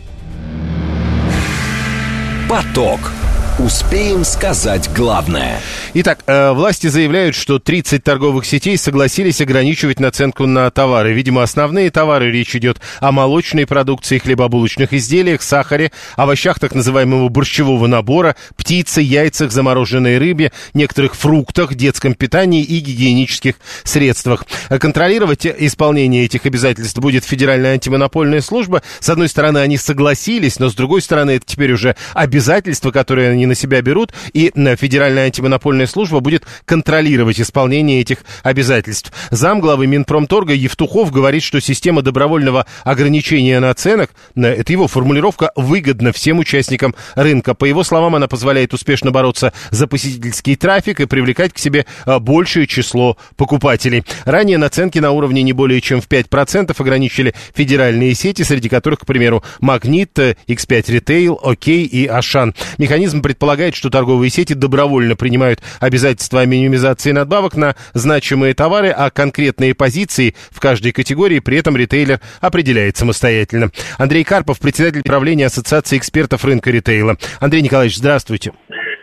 [2.50, 3.00] Поток.
[3.60, 5.60] Успеем сказать главное.
[5.96, 11.14] Итак, э, власти заявляют, что 30 торговых сетей согласились ограничивать наценку на товары.
[11.14, 17.88] Видимо, основные товары, речь идет о молочной продукции, хлебобулочных изделиях, сахаре, овощах так называемого борщевого
[17.88, 24.46] набора, птице, яйцах, замороженной рыбе, некоторых фруктах, детском питании и гигиенических средствах.
[24.70, 28.84] Контролировать исполнение этих обязательств будет Федеральная антимонопольная служба.
[29.00, 33.47] С одной стороны, они согласились, но с другой стороны, это теперь уже обязательства, которые они
[33.48, 39.12] на себя берут, и э, Федеральная антимонопольная служба будет контролировать исполнение этих обязательств.
[39.32, 46.12] Зам главы Минпромторга Евтухов говорит, что система добровольного ограничения наценок, э, это его формулировка, выгодна
[46.12, 47.54] всем участникам рынка.
[47.54, 52.20] По его словам, она позволяет успешно бороться за посетительский трафик и привлекать к себе э,
[52.20, 54.04] большее число покупателей.
[54.26, 59.06] Ранее наценки на уровне не более чем в 5% ограничили федеральные сети, среди которых, к
[59.06, 62.54] примеру, Магнит, X5 Retail, ОК и Ашан.
[62.78, 68.90] Механизм предполагает предполагает, что торговые сети добровольно принимают обязательства о минимизации надбавок на значимые товары,
[68.90, 73.70] а конкретные позиции в каждой категории при этом ритейлер определяет самостоятельно.
[74.00, 77.18] Андрей Карпов, председатель правления Ассоциации экспертов рынка ритейла.
[77.40, 78.54] Андрей Николаевич, здравствуйте.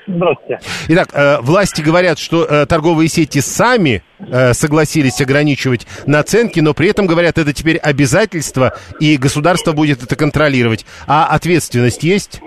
[0.09, 0.59] Здравствуйте.
[0.89, 6.89] Итак, э, власти говорят, что э, торговые сети сами э, согласились ограничивать наценки, но при
[6.89, 10.85] этом говорят, это теперь обязательство, и государство будет это контролировать.
[11.07, 12.41] А ответственность есть?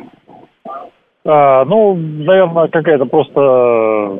[1.28, 4.18] А, ну, наверное, какая-то просто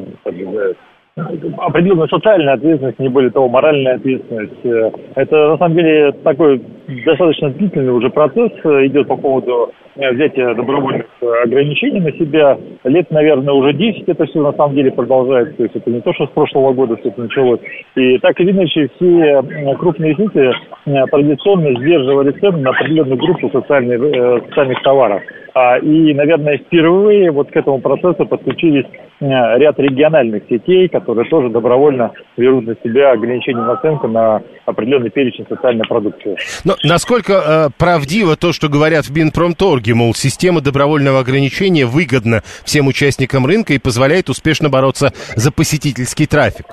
[1.58, 4.64] определенная социальная ответственность, не более того, моральная ответственность.
[4.66, 6.62] Э, это, на самом деле, такой
[7.06, 11.06] достаточно длительный уже процесс э, идет по поводу э, взятия добровольных
[11.44, 12.58] ограничений на себя.
[12.84, 15.56] Лет, наверное, уже 10 это все на самом деле продолжается.
[15.58, 17.62] То есть это не то, что с прошлого года все это началось.
[17.96, 19.42] И так или иначе, все
[19.80, 20.52] крупные сети
[21.10, 24.02] традиционно сдерживали цены на определенную группу социальных,
[24.50, 25.24] социальных товаров.
[25.58, 28.86] А, и, наверное, впервые вот к этому процессу подключились
[29.20, 35.88] ряд региональных сетей, которые тоже добровольно берут на себя ограничение наценка на определенный перечень социальной
[35.88, 36.38] продукции.
[36.64, 42.86] Но насколько э, правдиво то, что говорят в Минпромторге, мол, система добровольного ограничения выгодна всем
[42.86, 46.68] участникам рынка и позволяет успешно бороться за посетительский трафик?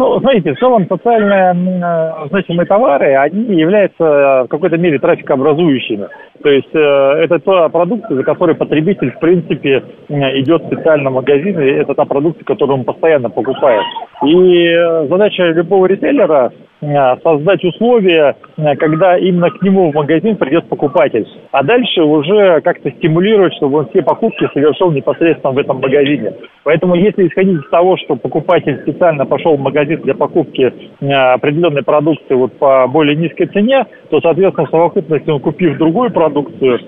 [0.00, 6.08] Ну, смотрите, в целом социально э, значимые товары, они являются в какой-то мере трафикообразующими.
[6.42, 11.60] То есть э, это та продукция, за которой потребитель, в принципе, идет специально в магазин,
[11.60, 13.82] и это та продукция, которую он постоянно покупает.
[14.24, 20.66] И э, задача любого ритейлера создать условия, э, когда именно к нему в магазин придет
[20.68, 21.26] покупатель.
[21.52, 26.32] А дальше уже как-то стимулировать, чтобы он все покупки совершил непосредственно в этом магазине.
[26.64, 32.34] Поэтому если исходить из того, что покупатель специально пошел в магазин для покупки определенной продукции
[32.34, 36.80] вот по более низкой цене, то, соответственно, в совокупности он, купив другую продукцию,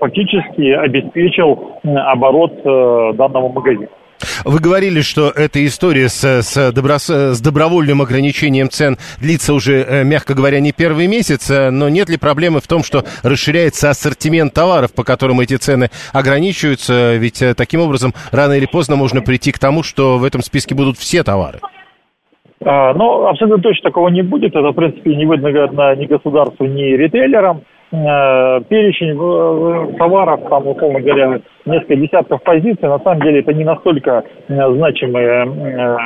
[0.00, 3.88] фактически обеспечил оборот данного магазина.
[4.44, 10.04] Вы говорили, что эта история с, с, добро, с добровольным ограничением цен длится уже, э,
[10.04, 14.54] мягко говоря, не первый месяц, э, но нет ли проблемы в том, что расширяется ассортимент
[14.54, 17.16] товаров, по которым эти цены ограничиваются?
[17.16, 20.74] Ведь э, таким образом рано или поздно можно прийти к тому, что в этом списке
[20.74, 21.60] будут все товары.
[22.64, 24.54] А, ну, абсолютно точно такого не будет.
[24.54, 27.62] Это, в принципе, не выгодно ни государству, ни ритейлерам.
[27.94, 33.62] Э, перечень э, товаров, там, условно говоря, несколько десятков позиций, на самом деле это не
[33.62, 36.02] настолько э, значимое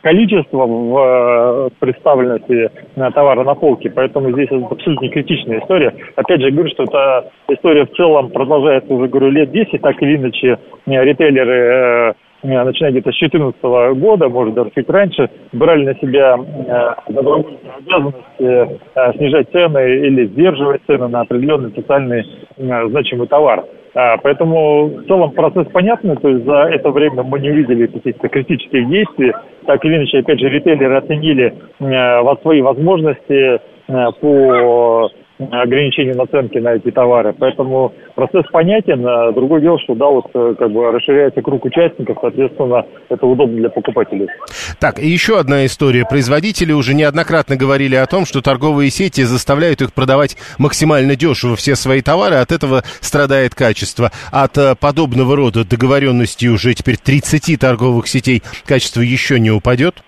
[0.00, 2.70] количество в представленности
[3.14, 5.94] товара на полке, поэтому здесь это абсолютно критичная история.
[6.14, 10.16] Опять же, говорю, что эта история в целом продолжается уже, говорю, лет 10, так или
[10.16, 17.12] иначе ритейлеры начиная где-то с 2014 года, может даже чуть раньше, брали на себя э,
[17.12, 22.24] добровольную обязанность э, снижать цены или сдерживать цены на определенный социальный
[22.56, 23.64] э, значимый товар.
[23.94, 28.28] А, поэтому в целом процесс понятный, то есть за это время мы не увидели каких-то
[28.28, 29.32] критических действий.
[29.64, 36.74] Так или иначе, опять же, ритейлеры оценили э, свои возможности э, по ограничения наценки на
[36.74, 37.34] эти товары.
[37.38, 39.06] Поэтому процесс понятен.
[39.06, 43.56] А другое дело, что да, вот э, как бы расширяется круг участников, соответственно, это удобно
[43.56, 44.28] для покупателей.
[44.80, 46.04] Так, и еще одна история.
[46.08, 51.74] Производители уже неоднократно говорили о том, что торговые сети заставляют их продавать максимально дешево все
[51.76, 54.10] свои товары, от этого страдает качество.
[54.32, 60.02] От э, подобного рода договоренности уже теперь 30 торговых сетей качество еще не упадет?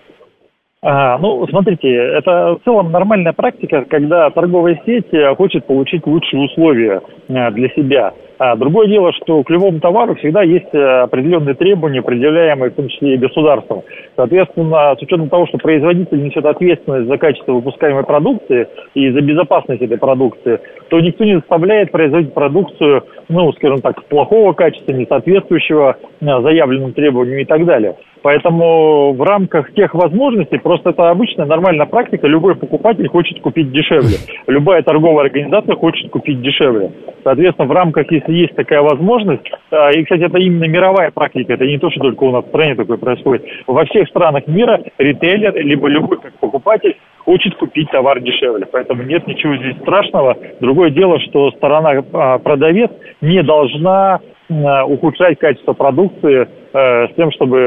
[0.81, 6.43] А, ну, смотрите, это в целом нормальная практика, когда торговая сеть э, хочет получить лучшие
[6.43, 8.13] условия э, для себя.
[8.37, 12.87] А другое дело, что к любому товару всегда есть э, определенные требования, определяемые в том
[12.87, 13.83] числе и государством.
[14.15, 19.81] Соответственно, с учетом того, что производитель несет ответственность за качество выпускаемой продукции и за безопасность
[19.81, 25.97] этой продукции, то никто не заставляет производить продукцию, ну, скажем так, плохого качества, не соответствующего
[26.21, 27.97] заявленным требованиям и так далее.
[28.21, 34.17] Поэтому в рамках тех возможностей, просто это обычная нормальная практика, любой покупатель хочет купить дешевле.
[34.47, 36.91] Любая торговая организация хочет купить дешевле.
[37.23, 41.65] Соответственно, в рамках, если есть такая возможность, а, и, кстати, это именно мировая практика, это
[41.65, 43.45] не то, что только у нас в стране такое происходит.
[43.67, 48.65] Во всех странах мира ритейлер, либо любой как покупатель хочет купить товар дешевле.
[48.71, 50.37] Поэтому нет ничего здесь страшного.
[50.59, 57.31] Другое дело, что сторона а, продавец не должна Э, ухудшать качество продукции э, с тем,
[57.31, 57.57] чтобы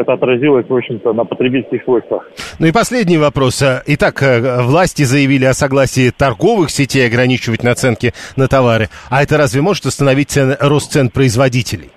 [0.00, 2.28] это отразилось, в общем-то, на потребительских свойствах.
[2.58, 3.62] Ну и последний вопрос.
[3.86, 8.88] Итак, э, власти заявили о согласии торговых сетей ограничивать наценки на товары.
[9.10, 11.90] А это разве может остановить цен, рост цен производителей?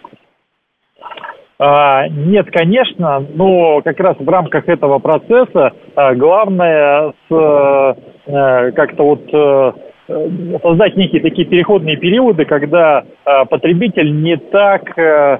[1.59, 9.03] А, нет, конечно, но как раз в рамках этого процесса а, главное с, а, как-то
[9.03, 9.71] вот Э,
[10.07, 15.37] создать некие такие переходные периоды, когда э, потребитель не так э,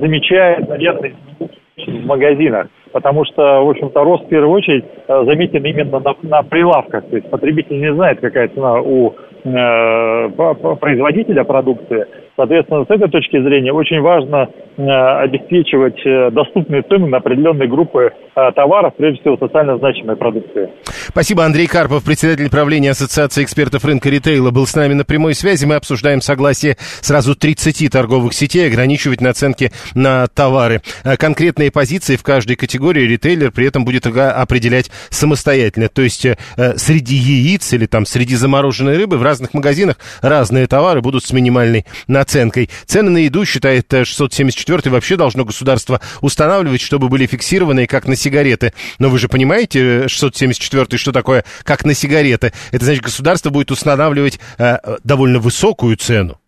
[0.00, 1.14] замечает, наверное,
[1.76, 7.04] в магазинах, потому что, в общем-то, рост в первую очередь заметен именно на, на прилавках,
[7.08, 9.14] то есть потребитель не знает, какая цена у
[9.44, 10.30] Э,
[10.80, 12.06] производителя продукции.
[12.36, 18.12] Соответственно, с этой точки зрения очень важно э, обеспечивать э, доступные цены на определенные группы
[18.56, 20.68] товаров, прежде всего социально значимой продукции.
[20.84, 25.64] Спасибо, Андрей Карпов, председатель правления Ассоциации экспертов рынка ритейла, был с нами на прямой связи.
[25.66, 30.80] Мы обсуждаем согласие сразу 30 торговых сетей ограничивать наценки на товары.
[31.16, 35.88] Конкретные позиции в каждой категории ритейлер при этом будет определять самостоятельно.
[35.88, 36.26] То есть
[36.76, 41.84] среди яиц или там среди замороженной рыбы в разных магазинах разные товары будут с минимальной
[42.08, 42.23] наценкой.
[42.24, 48.16] Цены на еду, считает 674 э, вообще должно государство устанавливать, чтобы были фиксированы, как на
[48.16, 48.72] сигареты.
[48.98, 52.52] Но вы же понимаете, 674 э, что такое, как на сигареты?
[52.72, 56.38] Это значит, государство будет устанавливать э, довольно высокую цену.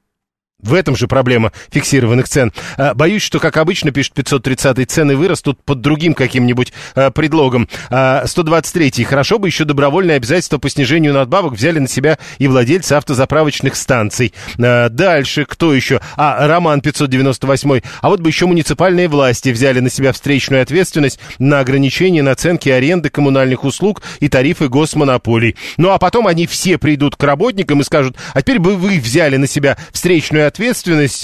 [0.66, 2.52] В этом же проблема фиксированных цен.
[2.76, 7.68] А, боюсь, что, как обычно, пишет 530 цены вырастут под другим каким-нибудь а, предлогом.
[7.88, 13.76] 123 хорошо бы еще добровольное обязательство по снижению надбавок взяли на себя и владельцы автозаправочных
[13.76, 14.34] станций.
[14.57, 16.01] Дальше, кто еще?
[16.16, 21.61] А, Роман 598 А вот бы еще муниципальные власти взяли на себя встречную ответственность на
[21.61, 25.55] ограничение наценки аренды коммунальных услуг и тарифы госмонополий.
[25.76, 29.36] Ну а потом они все придут к работникам и скажут, а теперь бы вы взяли
[29.36, 30.55] на себя встречную ответственность,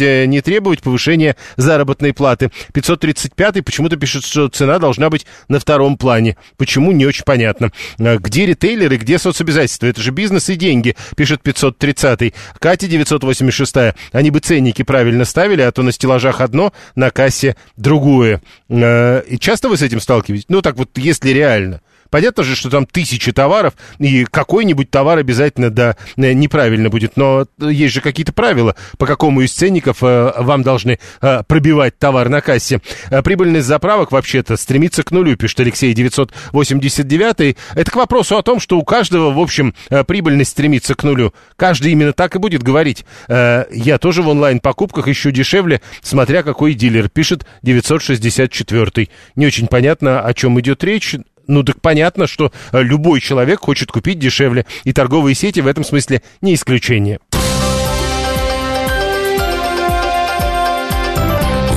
[0.00, 2.50] э, не требовать повышения заработной платы.
[2.72, 6.36] 535 почему-то пишет, что цена должна быть на втором плане.
[6.56, 7.72] Почему, не очень понятно.
[7.98, 9.86] Э, где ритейлеры, где соцобязательства?
[9.86, 15.72] Это же бизнес и деньги, пишет 530 Катя 986 Они бы ценники правильно ставили, а
[15.72, 18.42] то на стеллажах одно, на кассе другое.
[18.68, 20.46] Э, и часто вы с этим сталкиваетесь?
[20.48, 21.80] Ну, так вот, если реально.
[22.12, 27.16] Понятно же, что там тысячи товаров, и какой-нибудь товар обязательно, да, э, неправильно будет.
[27.16, 32.28] Но есть же какие-то правила, по какому из ценников э, вам должны э, пробивать товар
[32.28, 32.82] на кассе.
[33.24, 37.56] Прибыльность заправок вообще-то стремится к нулю, пишет Алексей 989.
[37.74, 39.74] Это к вопросу о том, что у каждого, в общем,
[40.06, 41.32] прибыльность стремится к нулю.
[41.56, 43.06] Каждый именно так и будет говорить.
[43.28, 49.08] Я тоже в онлайн-покупках ищу дешевле, смотря какой дилер, пишет 964.
[49.36, 51.16] Не очень понятно, о чем идет речь.
[51.46, 55.84] Ну так понятно, что э, любой человек хочет купить дешевле, и торговые сети в этом
[55.84, 57.18] смысле не исключение.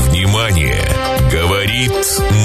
[0.09, 0.77] Внимание!
[1.31, 1.91] Говорит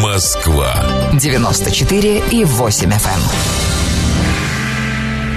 [0.02, 0.74] Москва.
[1.12, 2.94] 94 и 8 FM.
[3.06, 3.20] Эм.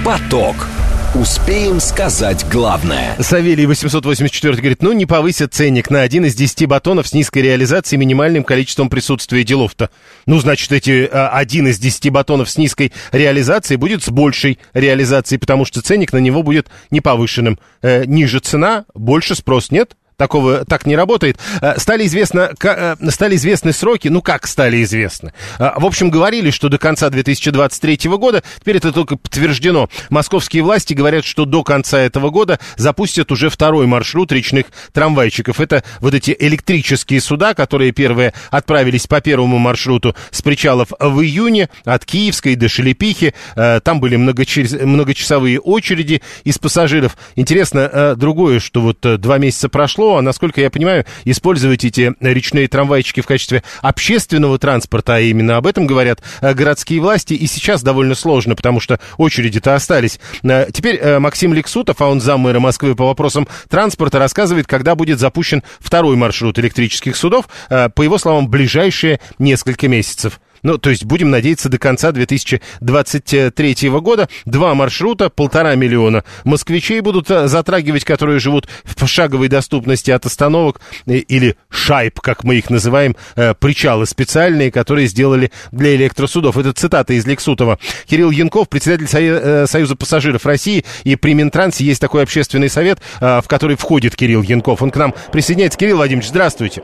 [0.04, 0.73] Поток.
[1.14, 3.14] Успеем сказать главное.
[3.20, 8.00] Савелий 884 говорит, ну не повысят ценник на один из десяти батонов с низкой реализацией
[8.00, 9.90] минимальным количеством присутствия делов-то.
[10.26, 15.38] Ну, значит, эти а, один из десяти батонов с низкой реализацией будет с большей реализацией,
[15.38, 17.60] потому что ценник на него будет не повышенным.
[17.80, 19.94] Э, ниже цена, больше спрос, нет?
[20.16, 21.38] Такого так не работает.
[21.60, 25.32] Э, стали, известно, э, стали известны сроки, ну как стали известны?
[25.58, 29.88] Э, в общем, говорили, что до конца 2023 года, теперь это только подтверждено.
[30.10, 35.60] Московские власти говорят, что до конца этого года запустят уже второй маршрут речных трамвайчиков.
[35.60, 41.68] Это вот эти электрические суда, которые первые отправились по первому маршруту с причалов в июне
[41.84, 43.34] от Киевской до Шелепихи.
[43.54, 47.16] Там были многочасовые очереди из пассажиров.
[47.36, 52.68] Интересно другое, что вот два месяца прошло, прошло, а насколько я понимаю, использовать эти речные
[52.68, 57.82] трамвайчики в качестве общественного транспорта, а именно об этом говорят э, городские власти, и сейчас
[57.82, 60.20] довольно сложно, потому что очереди-то остались.
[60.42, 65.18] Э, теперь э, Максим Лексутов, а он заммэра Москвы по вопросам транспорта, рассказывает, когда будет
[65.18, 70.40] запущен второй маршрут электрических судов, по его словам, ближайшие несколько месяцев.
[70.64, 74.28] Ну, то есть будем надеяться до конца 2023 года.
[74.46, 80.80] Два маршрута, полтора миллиона москвичей будут э, затрагивать, которые живут в шаговой доступности от остановок
[81.06, 86.56] э, или шайб, как мы их называем, э, причалы специальные, которые сделали для электросудов.
[86.56, 87.78] Это цитата из Лексутова.
[88.06, 93.76] Кирилл Янков, председатель Союза пассажиров России, и при Минтрансе есть такой общественный совет, в который
[93.76, 94.80] входит Кирилл Янков.
[94.80, 95.78] Он к нам присоединяется.
[95.78, 96.82] Кирилл Владимирович, здравствуйте.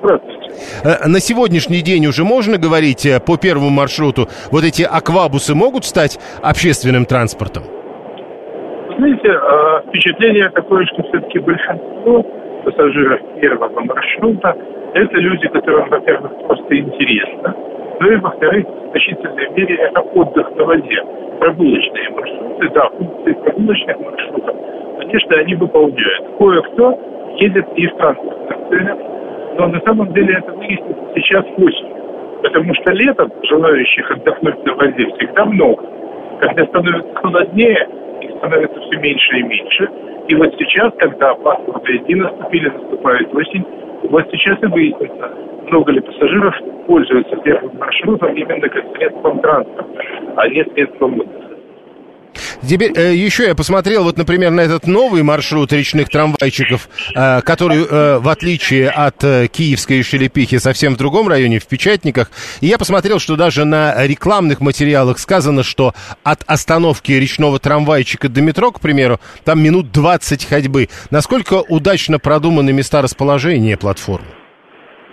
[0.00, 0.31] Здравствуйте.
[0.84, 5.84] Э, на сегодняшний день уже можно говорить э, по первому маршруту, вот эти аквабусы могут
[5.84, 7.64] стать общественным транспортом?
[8.98, 12.22] Знаете, э, впечатление такое, что все-таки большинство
[12.64, 14.54] пассажиров первого маршрута
[14.94, 17.54] это люди, которым, во-первых, просто интересно,
[18.00, 21.02] ну и, во-вторых, в значительной мере это отдых на воде.
[21.38, 24.56] Прогулочные маршруты, да, функции прогулочных маршрутов,
[24.98, 26.38] конечно, они выполняют.
[26.38, 26.98] Кое-кто
[27.38, 28.98] едет и в транспортных целях,
[29.62, 31.94] но на самом деле это выяснится сейчас осенью.
[32.42, 35.84] Потому что летом желающих отдохнуть на воде всегда много.
[36.40, 37.88] Когда становится холоднее,
[38.22, 39.88] их становится все меньше и меньше.
[40.26, 43.64] И вот сейчас, когда пасмурные дни наступили, наступает осень,
[44.10, 45.30] вот сейчас и выяснится,
[45.68, 46.56] много ли пассажиров
[46.88, 49.86] пользуются первым маршрутом именно как средством транспорта,
[50.38, 51.51] а не средством отдыха.
[52.64, 57.78] Теперь э, еще я посмотрел, вот, например, на этот новый маршрут речных трамвайчиков, э, который,
[57.78, 62.30] э, в отличие от э, Киевской Шелепихи, совсем в другом районе, в Печатниках.
[62.60, 65.92] И я посмотрел, что даже на рекламных материалах сказано, что
[66.22, 70.86] от остановки речного трамвайчика до метро, к примеру, там минут 20 ходьбы.
[71.10, 74.26] Насколько удачно продуманы места расположения платформы?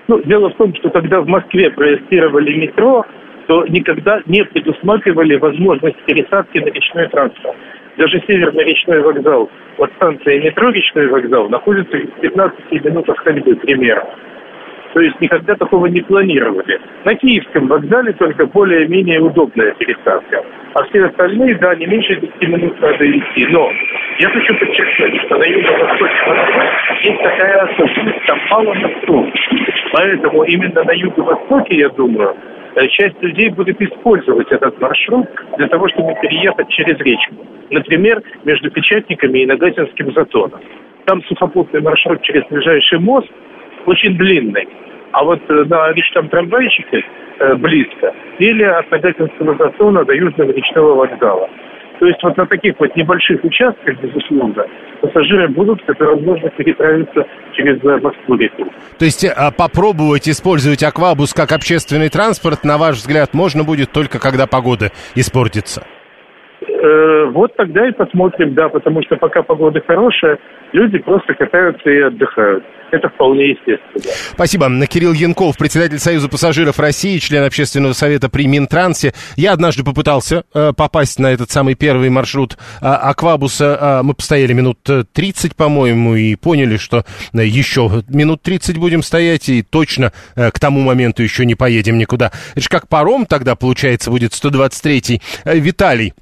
[0.08, 3.06] Ну, дело в том, что когда в Москве проектировали метро,
[3.50, 7.58] то никогда не предусматривали возможность пересадки на речной транспорт.
[7.98, 14.08] Даже северный речной вокзал от станции метро речной вокзал находится в 15 минутах ходьбы примерно.
[14.94, 16.80] То есть никогда такого не планировали.
[17.06, 20.44] На Киевском вокзале только более-менее удобная пересадка.
[20.76, 23.48] А все остальные, да, не меньше 10 минут надо идти.
[23.48, 23.72] Но
[24.20, 26.64] я хочу подчеркнуть, что на юго-востоке Москвы
[27.02, 29.26] есть такая особенность, там мало мостов.
[29.94, 32.36] Поэтому именно на юго-востоке, я думаю,
[32.88, 35.28] часть людей будет использовать этот маршрут
[35.58, 37.36] для того, чтобы переехать через речку.
[37.70, 40.60] Например, между Печатниками и Нагатинским затоном.
[41.06, 43.30] Там сухопутный маршрут через ближайший мост
[43.86, 44.68] очень длинный.
[45.12, 47.04] А вот э, на речном трамвайчике
[47.40, 51.50] э, близко или от Нагатинского затона до Южного речного вокзала.
[52.00, 54.66] То есть вот на таких вот небольших участках, безусловно,
[55.02, 58.72] пассажиры будут, которые возможно переправиться через э, Москву-реку.
[58.98, 64.20] То есть а, попробовать использовать аквабус как общественный транспорт, на ваш взгляд, можно будет только
[64.20, 65.86] когда погода испортится?
[66.62, 70.40] Э, вот тогда и посмотрим, да, потому что пока погода хорошая,
[70.74, 72.64] люди просто катаются и отдыхают.
[72.92, 74.14] Это вполне естественно.
[74.34, 74.68] Спасибо.
[74.88, 79.14] Кирилл Янков, председатель Союза пассажиров России, член общественного совета при Минтрансе.
[79.36, 83.78] Я однажды попытался э, попасть на этот самый первый маршрут э, Аквабуса.
[83.80, 87.04] Э, мы постояли минут 30, по-моему, и поняли, что
[87.34, 91.98] э, еще минут 30 будем стоять, и точно э, к тому моменту еще не поедем
[91.98, 92.32] никуда.
[92.52, 95.22] Это же как паром тогда, получается, будет 123-й.
[95.46, 96.14] Э, Виталий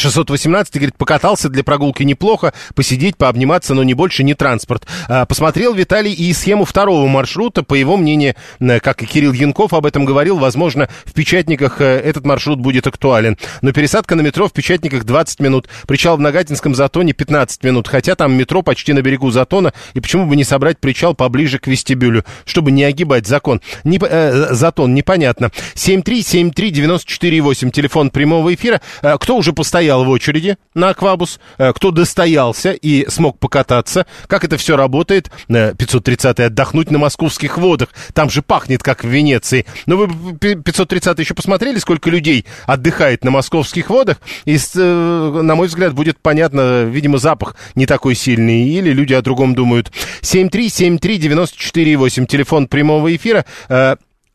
[0.00, 4.86] 618 говорит, покатался для прогулки неплохо, посидеть, пообниматься, но не больше, не транспорт.
[5.08, 9.74] А, посмотрел Виталий и схему второго маршрута, по его мнению, э, как и Кирилл Янков
[9.74, 13.36] об этом говорил, возможно, в Печатниках э, этот маршрут будет актуален.
[13.60, 18.14] Но пересадка на метро в Печатниках 20 минут, причал в Нагатинском затоне 15 минут, хотя
[18.14, 22.24] там метро почти на берегу затона, и почему бы не собрать причал поближе к вестибюлю,
[22.46, 23.60] чтобы не огибать закон.
[23.84, 25.50] Не, э, затон, непонятно.
[25.74, 28.80] 7373948, телефон прямого эфира.
[29.02, 34.06] Э, кто уже постоянно стоял в очереди на аквабус, э, кто достоялся и смог покататься,
[34.28, 35.32] как это все работает.
[35.48, 37.88] 530-й э, отдохнуть на московских водах.
[38.14, 39.66] Там же пахнет, как в Венеции.
[39.86, 44.18] Но вы 530 еще посмотрели, сколько людей отдыхает на московских водах?
[44.44, 48.68] И, э, на мой взгляд, будет понятно, видимо, запах не такой сильный.
[48.68, 49.90] Или люди о другом думают.
[50.22, 53.44] 7373948, телефон прямого эфира.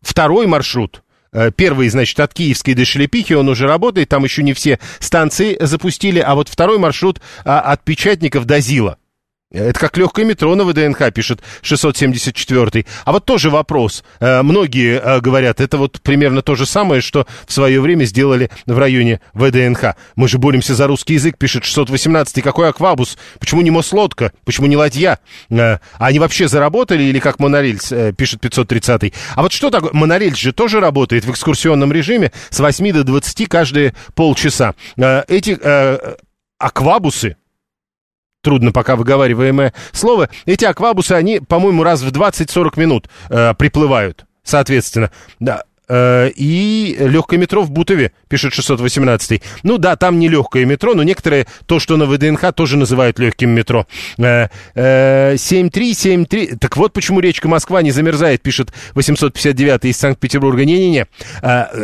[0.01, 1.04] Второй маршрут
[1.55, 6.19] первый, значит, от Киевской до Шелепихи, он уже работает, там еще не все станции запустили,
[6.19, 8.97] а вот второй маршрут а, от Печатников до Зила.
[9.55, 12.85] Это как легкое метро на ВДНХ, пишет 674.
[13.05, 14.03] А вот тоже вопрос.
[14.19, 18.51] Э, многие э, говорят, это вот примерно то же самое, что в свое время сделали
[18.65, 19.95] в районе ВДНХ.
[20.15, 22.43] Мы же боремся за русский язык, пишет 618.
[22.43, 23.17] Какой аквабус?
[23.39, 24.33] Почему не мослодка?
[24.43, 25.19] Почему не ладья?
[25.49, 29.13] Э, они вообще заработали или как монорельс, пишет 530.
[29.35, 29.91] А вот что такое?
[29.93, 34.75] Монорельс же тоже работает в экскурсионном режиме с 8 до 20 каждые полчаса.
[34.97, 35.57] Эти
[36.57, 37.37] аквабусы,
[38.45, 45.09] трудно пока выговариваемое слово, эти аквабусы, они, по-моему, раз в 20-40 минут э, приплывают, соответственно.
[45.39, 49.41] Да, и легкое метро в Бутове, пишет 618.
[49.63, 53.51] Ну да, там не легкое метро, но некоторые то, что на ВДНХ, тоже называют легким
[53.51, 53.85] метро.
[54.17, 56.43] 7373.
[56.43, 60.65] Э, э, так вот почему речка Москва не замерзает, пишет 859 из Санкт-Петербурга.
[60.65, 61.07] Не-не-не.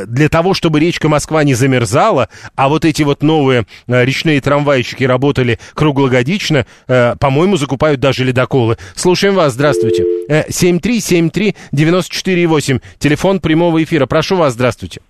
[0.08, 5.60] Для того, чтобы речка Москва не замерзала, а вот эти вот новые речные трамвайчики работали
[5.74, 8.78] круглогодично, по-моему, закупают даже ледоколы.
[8.96, 10.21] Слушаем вас, здравствуйте.
[10.30, 14.08] 7373948, телефон прямого эфира эфира.
[14.08, 15.02] Прошу вас, здравствуйте.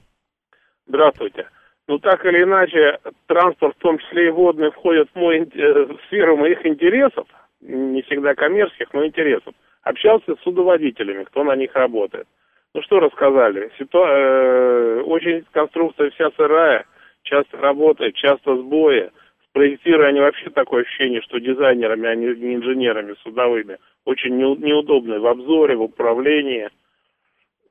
[0.88, 1.48] Здравствуйте.
[1.88, 2.98] Ну, так или иначе,
[3.28, 7.28] транспорт, в том числе и водный, входит в, мой, э, в сферу моих интересов,
[7.62, 9.54] не всегда коммерческих, но интересов.
[9.84, 12.28] Общался с судоводителями, кто на них работает.
[12.74, 13.72] Ну, что рассказали?
[13.78, 14.08] Ситуа...
[14.08, 16.86] Э, очень конструкция вся сырая,
[17.24, 19.12] часто работает, часто сбои.
[19.54, 23.78] Проектируя они вообще такое ощущение, что дизайнерами, а не инженерами судовыми.
[24.06, 26.70] Очень неудобные в обзоре, в управлении–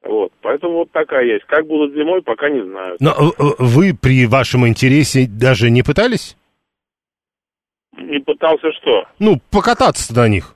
[0.02, 1.44] вот, поэтому вот такая есть.
[1.44, 2.96] Как будут зимой, пока не знаю.
[3.00, 6.36] Но э, вы при вашем интересе даже не пытались?
[7.98, 9.04] Не пытался что?
[9.18, 10.54] Ну, покататься на них.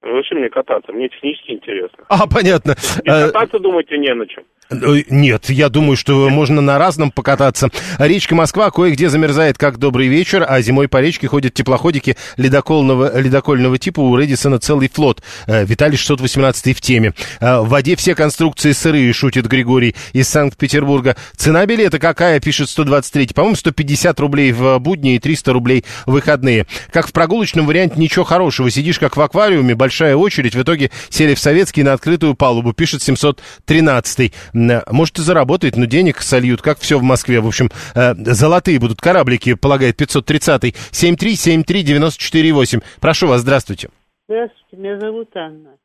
[0.00, 0.92] Зачем мне кататься?
[0.92, 2.04] Мне технически интересно.
[2.08, 2.76] А, понятно.
[3.02, 4.44] И кататься, думаете, не на чем.
[4.70, 7.70] Э, нет, я думаю, что можно на разном покататься.
[7.98, 13.78] Речка Москва кое-где замерзает, как добрый вечер, а зимой по речке ходят теплоходики ледокольного, ледокольного
[13.78, 14.00] типа.
[14.00, 15.22] У Редисона целый флот.
[15.46, 17.14] Э, Виталий 618 в теме.
[17.40, 21.16] Э, в воде все конструкции сырые, шутит Григорий из Санкт-Петербурга.
[21.36, 23.28] Цена билета какая, пишет 123.
[23.28, 26.66] По-моему, 150 рублей в будни и 300 рублей в выходные.
[26.92, 28.70] Как в прогулочном варианте ничего хорошего.
[28.70, 30.54] Сидишь как в аквариуме, большая очередь.
[30.54, 34.32] В итоге сели в советский на открытую палубу, пишет 713.
[34.90, 37.40] Может, и заработает, но денег сольют, как все в Москве.
[37.40, 40.74] В общем, э, золотые будут кораблики, полагает 530-й.
[40.92, 42.82] 7373948.
[43.00, 43.90] Прошу вас, здравствуйте.
[44.28, 45.78] Здравствуйте, меня зовут Анна.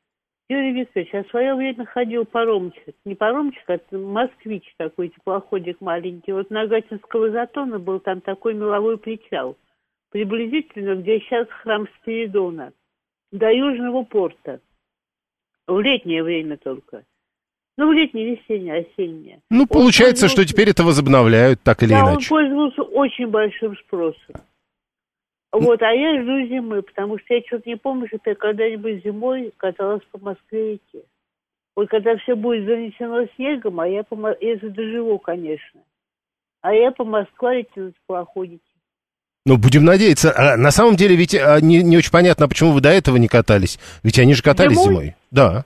[0.49, 2.95] Юрий Викторович, я в свое время ходил паромчик.
[3.05, 6.33] Не паромчик, а москвич такой, теплоходик маленький.
[6.33, 9.57] Вот на Гатинского затона был там такой меловой причал.
[10.11, 12.71] приблизительно, где сейчас храм Спиридона,
[13.31, 14.59] до Южного порта.
[15.65, 17.03] В летнее время только.
[17.77, 19.39] Ну, летнее, весеннее, осеннее.
[19.49, 22.33] Ну, получается, что теперь это возобновляют, так или да, иначе.
[22.33, 24.35] он пользовался очень большим спросом.
[25.51, 29.53] Вот, а я жду зимы, потому что я что-то не помню, что я когда-нибудь зимой
[29.57, 31.03] каталась по Москве-реке.
[31.75, 35.81] Вот когда все будет занесено снегом, а я по если доживу, конечно.
[36.61, 38.61] А я по Москве-реке на пароходике.
[39.45, 40.33] Ну, будем надеяться.
[40.35, 43.27] А на самом деле, ведь а, не, не очень понятно, почему вы до этого не
[43.27, 43.77] катались.
[44.01, 44.87] Ведь они же катались Зимой?
[44.87, 45.15] зимой.
[45.31, 45.65] Да.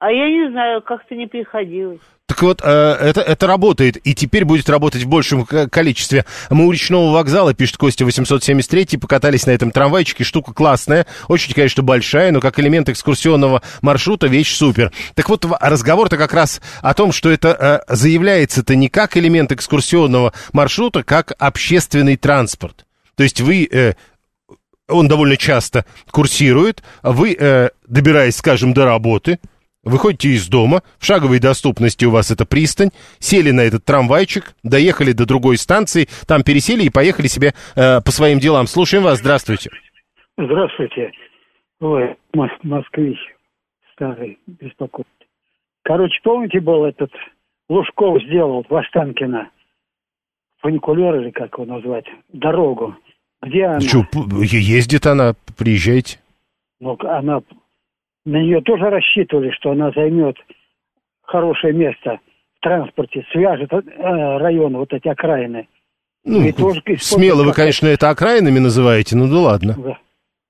[0.00, 2.00] А я не знаю, как-то не приходилось.
[2.24, 6.24] Так вот, э, это, это работает, и теперь будет работать в большем количестве.
[6.48, 11.82] Мы у речного вокзала, пишет Костя 873, покатались на этом трамвайчике, штука классная, очень, конечно,
[11.82, 14.90] большая, но как элемент экскурсионного маршрута вещь супер.
[15.14, 20.32] Так вот, разговор-то как раз о том, что это э, заявляется-то не как элемент экскурсионного
[20.54, 22.86] маршрута, как общественный транспорт.
[23.16, 23.68] То есть вы...
[23.70, 23.92] э,
[24.88, 29.38] он довольно часто курсирует, а вы, добираясь, скажем, до работы,
[29.82, 35.12] Выходите из дома, в шаговой доступности у вас это пристань, сели на этот трамвайчик, доехали
[35.12, 38.66] до другой станции, там пересели и поехали себе э, по своим делам.
[38.66, 39.70] Слушаем вас, здравствуйте.
[40.36, 41.12] Здравствуйте.
[41.80, 43.18] Ой, мос- москвич
[43.94, 45.06] старый, беспокоит.
[45.82, 47.10] Короче, помните, был этот
[47.70, 49.50] Лужков сделал в Останкино
[50.60, 52.96] фуникулер или как его назвать, дорогу.
[53.42, 53.80] Где она?
[53.80, 54.04] Что,
[54.42, 56.18] ездит она, приезжайте.
[56.80, 57.40] Ну, она,
[58.24, 60.36] на нее тоже рассчитывали, что она займет
[61.22, 62.18] хорошее место
[62.58, 63.78] в транспорте, свяжет э,
[64.38, 65.68] районы, вот эти окраины.
[66.24, 69.74] Ну, И тоже используют смело вы, конечно, это окраинами называете, ну да ладно.
[69.78, 69.98] Да.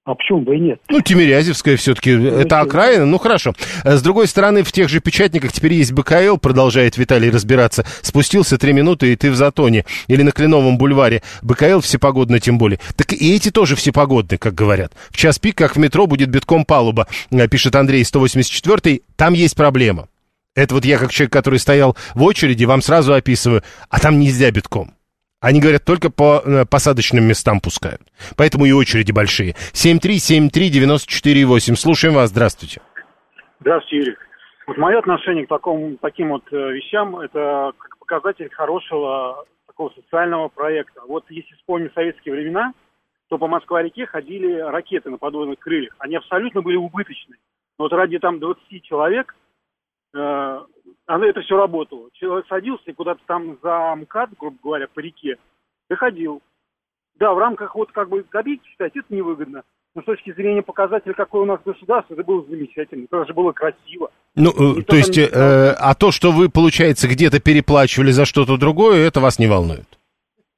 [0.05, 0.80] А почему бы и нет?
[0.88, 3.53] Ну, Тимирязевская все-таки, это окраина, ну хорошо.
[3.84, 7.84] Э, С другой стороны, в тех же печатниках теперь есть БКЛ, продолжает Виталий разбираться.
[8.01, 9.84] Спустился три минуты, и ты в Затоне.
[10.09, 11.22] Или на Кленовом бульваре.
[11.42, 12.80] БКЛ всепогодно тем более.
[12.96, 14.92] Так и эти тоже всепогодны, как говорят.
[15.11, 19.55] В час пик, как в метро, будет битком палуба, э, пишет Андрей 184 Там есть
[19.55, 20.09] проблема.
[20.55, 23.62] Это вот я, как человек, который стоял в очереди, вам сразу описываю.
[23.90, 24.94] А там нельзя битком.
[25.41, 28.03] Они говорят, только по э, посадочным местам пускают.
[28.36, 29.55] Поэтому и очереди большие.
[29.72, 31.76] 7373948.
[31.76, 32.28] Слушаем вас.
[32.28, 32.82] Здравствуйте.
[33.61, 34.16] Здравствуйте, Юрий.
[34.66, 40.49] Вот мое отношение к такому, таким вот э, вещам, это как показатель хорошего такого социального
[40.49, 41.01] проекта.
[41.09, 42.74] Вот если вспомнить советские времена,
[43.28, 45.95] то по Москва-реке ходили ракеты на подводных крыльях.
[45.99, 47.36] Они абсолютно были убыточны.
[47.78, 49.34] Но вот ради там 20 человек
[50.14, 50.61] э,
[51.07, 52.11] оно, это все работало.
[52.12, 55.36] Человек садился и куда-то там за МКАД, грубо говоря, по реке,
[55.88, 56.43] доходил.
[57.18, 59.62] Да, в рамках вот как бы копейки считать, это невыгодно.
[59.95, 63.05] Но с точки зрения показателя, какое у нас государство, это было замечательно.
[63.05, 64.11] Это же было красиво.
[64.36, 68.24] Ну, э, Никто то есть, не э, а то, что вы, получается, где-то переплачивали за
[68.24, 69.99] что-то другое, это вас не волнует?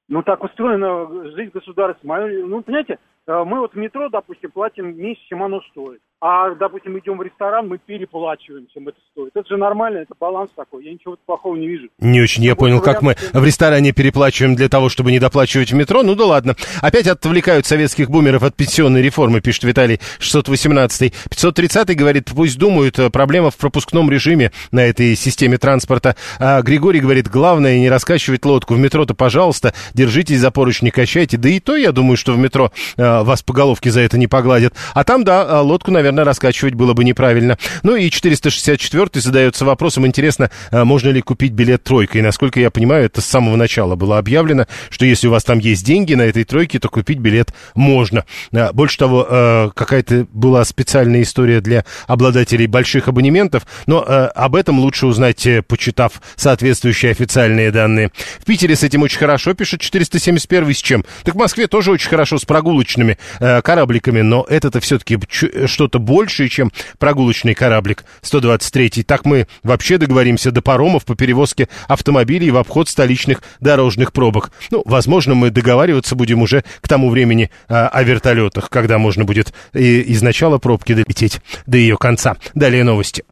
[0.08, 2.26] Ну, так устроена жизнь государства.
[2.28, 6.02] Ну, понимаете, э, мы вот в метро, допустим, платим меньше, чем оно стоит.
[6.24, 9.32] А, допустим, идем в ресторан, мы переплачиваем, чем это стоит.
[9.34, 10.84] Это же нормально, это баланс такой.
[10.84, 11.88] Я ничего плохого не вижу.
[11.98, 15.18] Не очень я Вот понял, как мы вариант- в ресторане переплачиваем для того, чтобы не
[15.18, 16.04] доплачивать в метро.
[16.04, 16.54] Ну да ладно.
[16.80, 21.12] Опять отвлекают советских бумеров от пенсионной реформы, пишет Виталий 618.
[21.28, 26.14] 530 говорит, пусть думают, э, проблема в пропускном режиме на этой системе транспорта.
[26.38, 28.74] А Григорий говорит, главное не раскачивать лодку.
[28.74, 31.36] В метро-то, пожалуйста, держитесь за поручни, качайте.
[31.36, 34.28] Да и то, я думаю, что в метро э, вас по головке за это не
[34.28, 34.72] погладят.
[34.94, 37.58] А там, да, э, лодку, наверное, раскачивать было бы неправильно.
[37.82, 42.22] Ну и 464 задается вопросом, интересно, э, можно ли купить билет тройкой.
[42.22, 45.84] Насколько я понимаю, это с самого начала было объявлено, что если у вас там есть
[45.84, 48.24] деньги на этой тройке, то купить билет можно.
[48.52, 54.02] Э, Больше того, э, какая-то была специальная история для обладателей больших абонементов, но
[54.34, 58.10] об этом лучше узнать, э, почитав соответствующие официальные данные.
[58.40, 61.04] В Питере с этим очень хорошо, пишет 471 с чем?
[61.24, 65.18] Так в Москве тоже очень хорошо с прогулочными э, корабликами, но это-то все-таки
[65.66, 69.02] что-то большее, чем прогулочный кораблик 123.
[69.04, 74.50] Так мы вообще договоримся до паромов по перевозке автомобилей в обход столичных дорожных пробок.
[74.70, 79.52] Ну, возможно, мы договариваться будем уже к тому времени э, о вертолетах, когда можно будет
[79.72, 82.36] и из начала пробки долететь до ее конца.
[82.54, 83.24] Далее новости.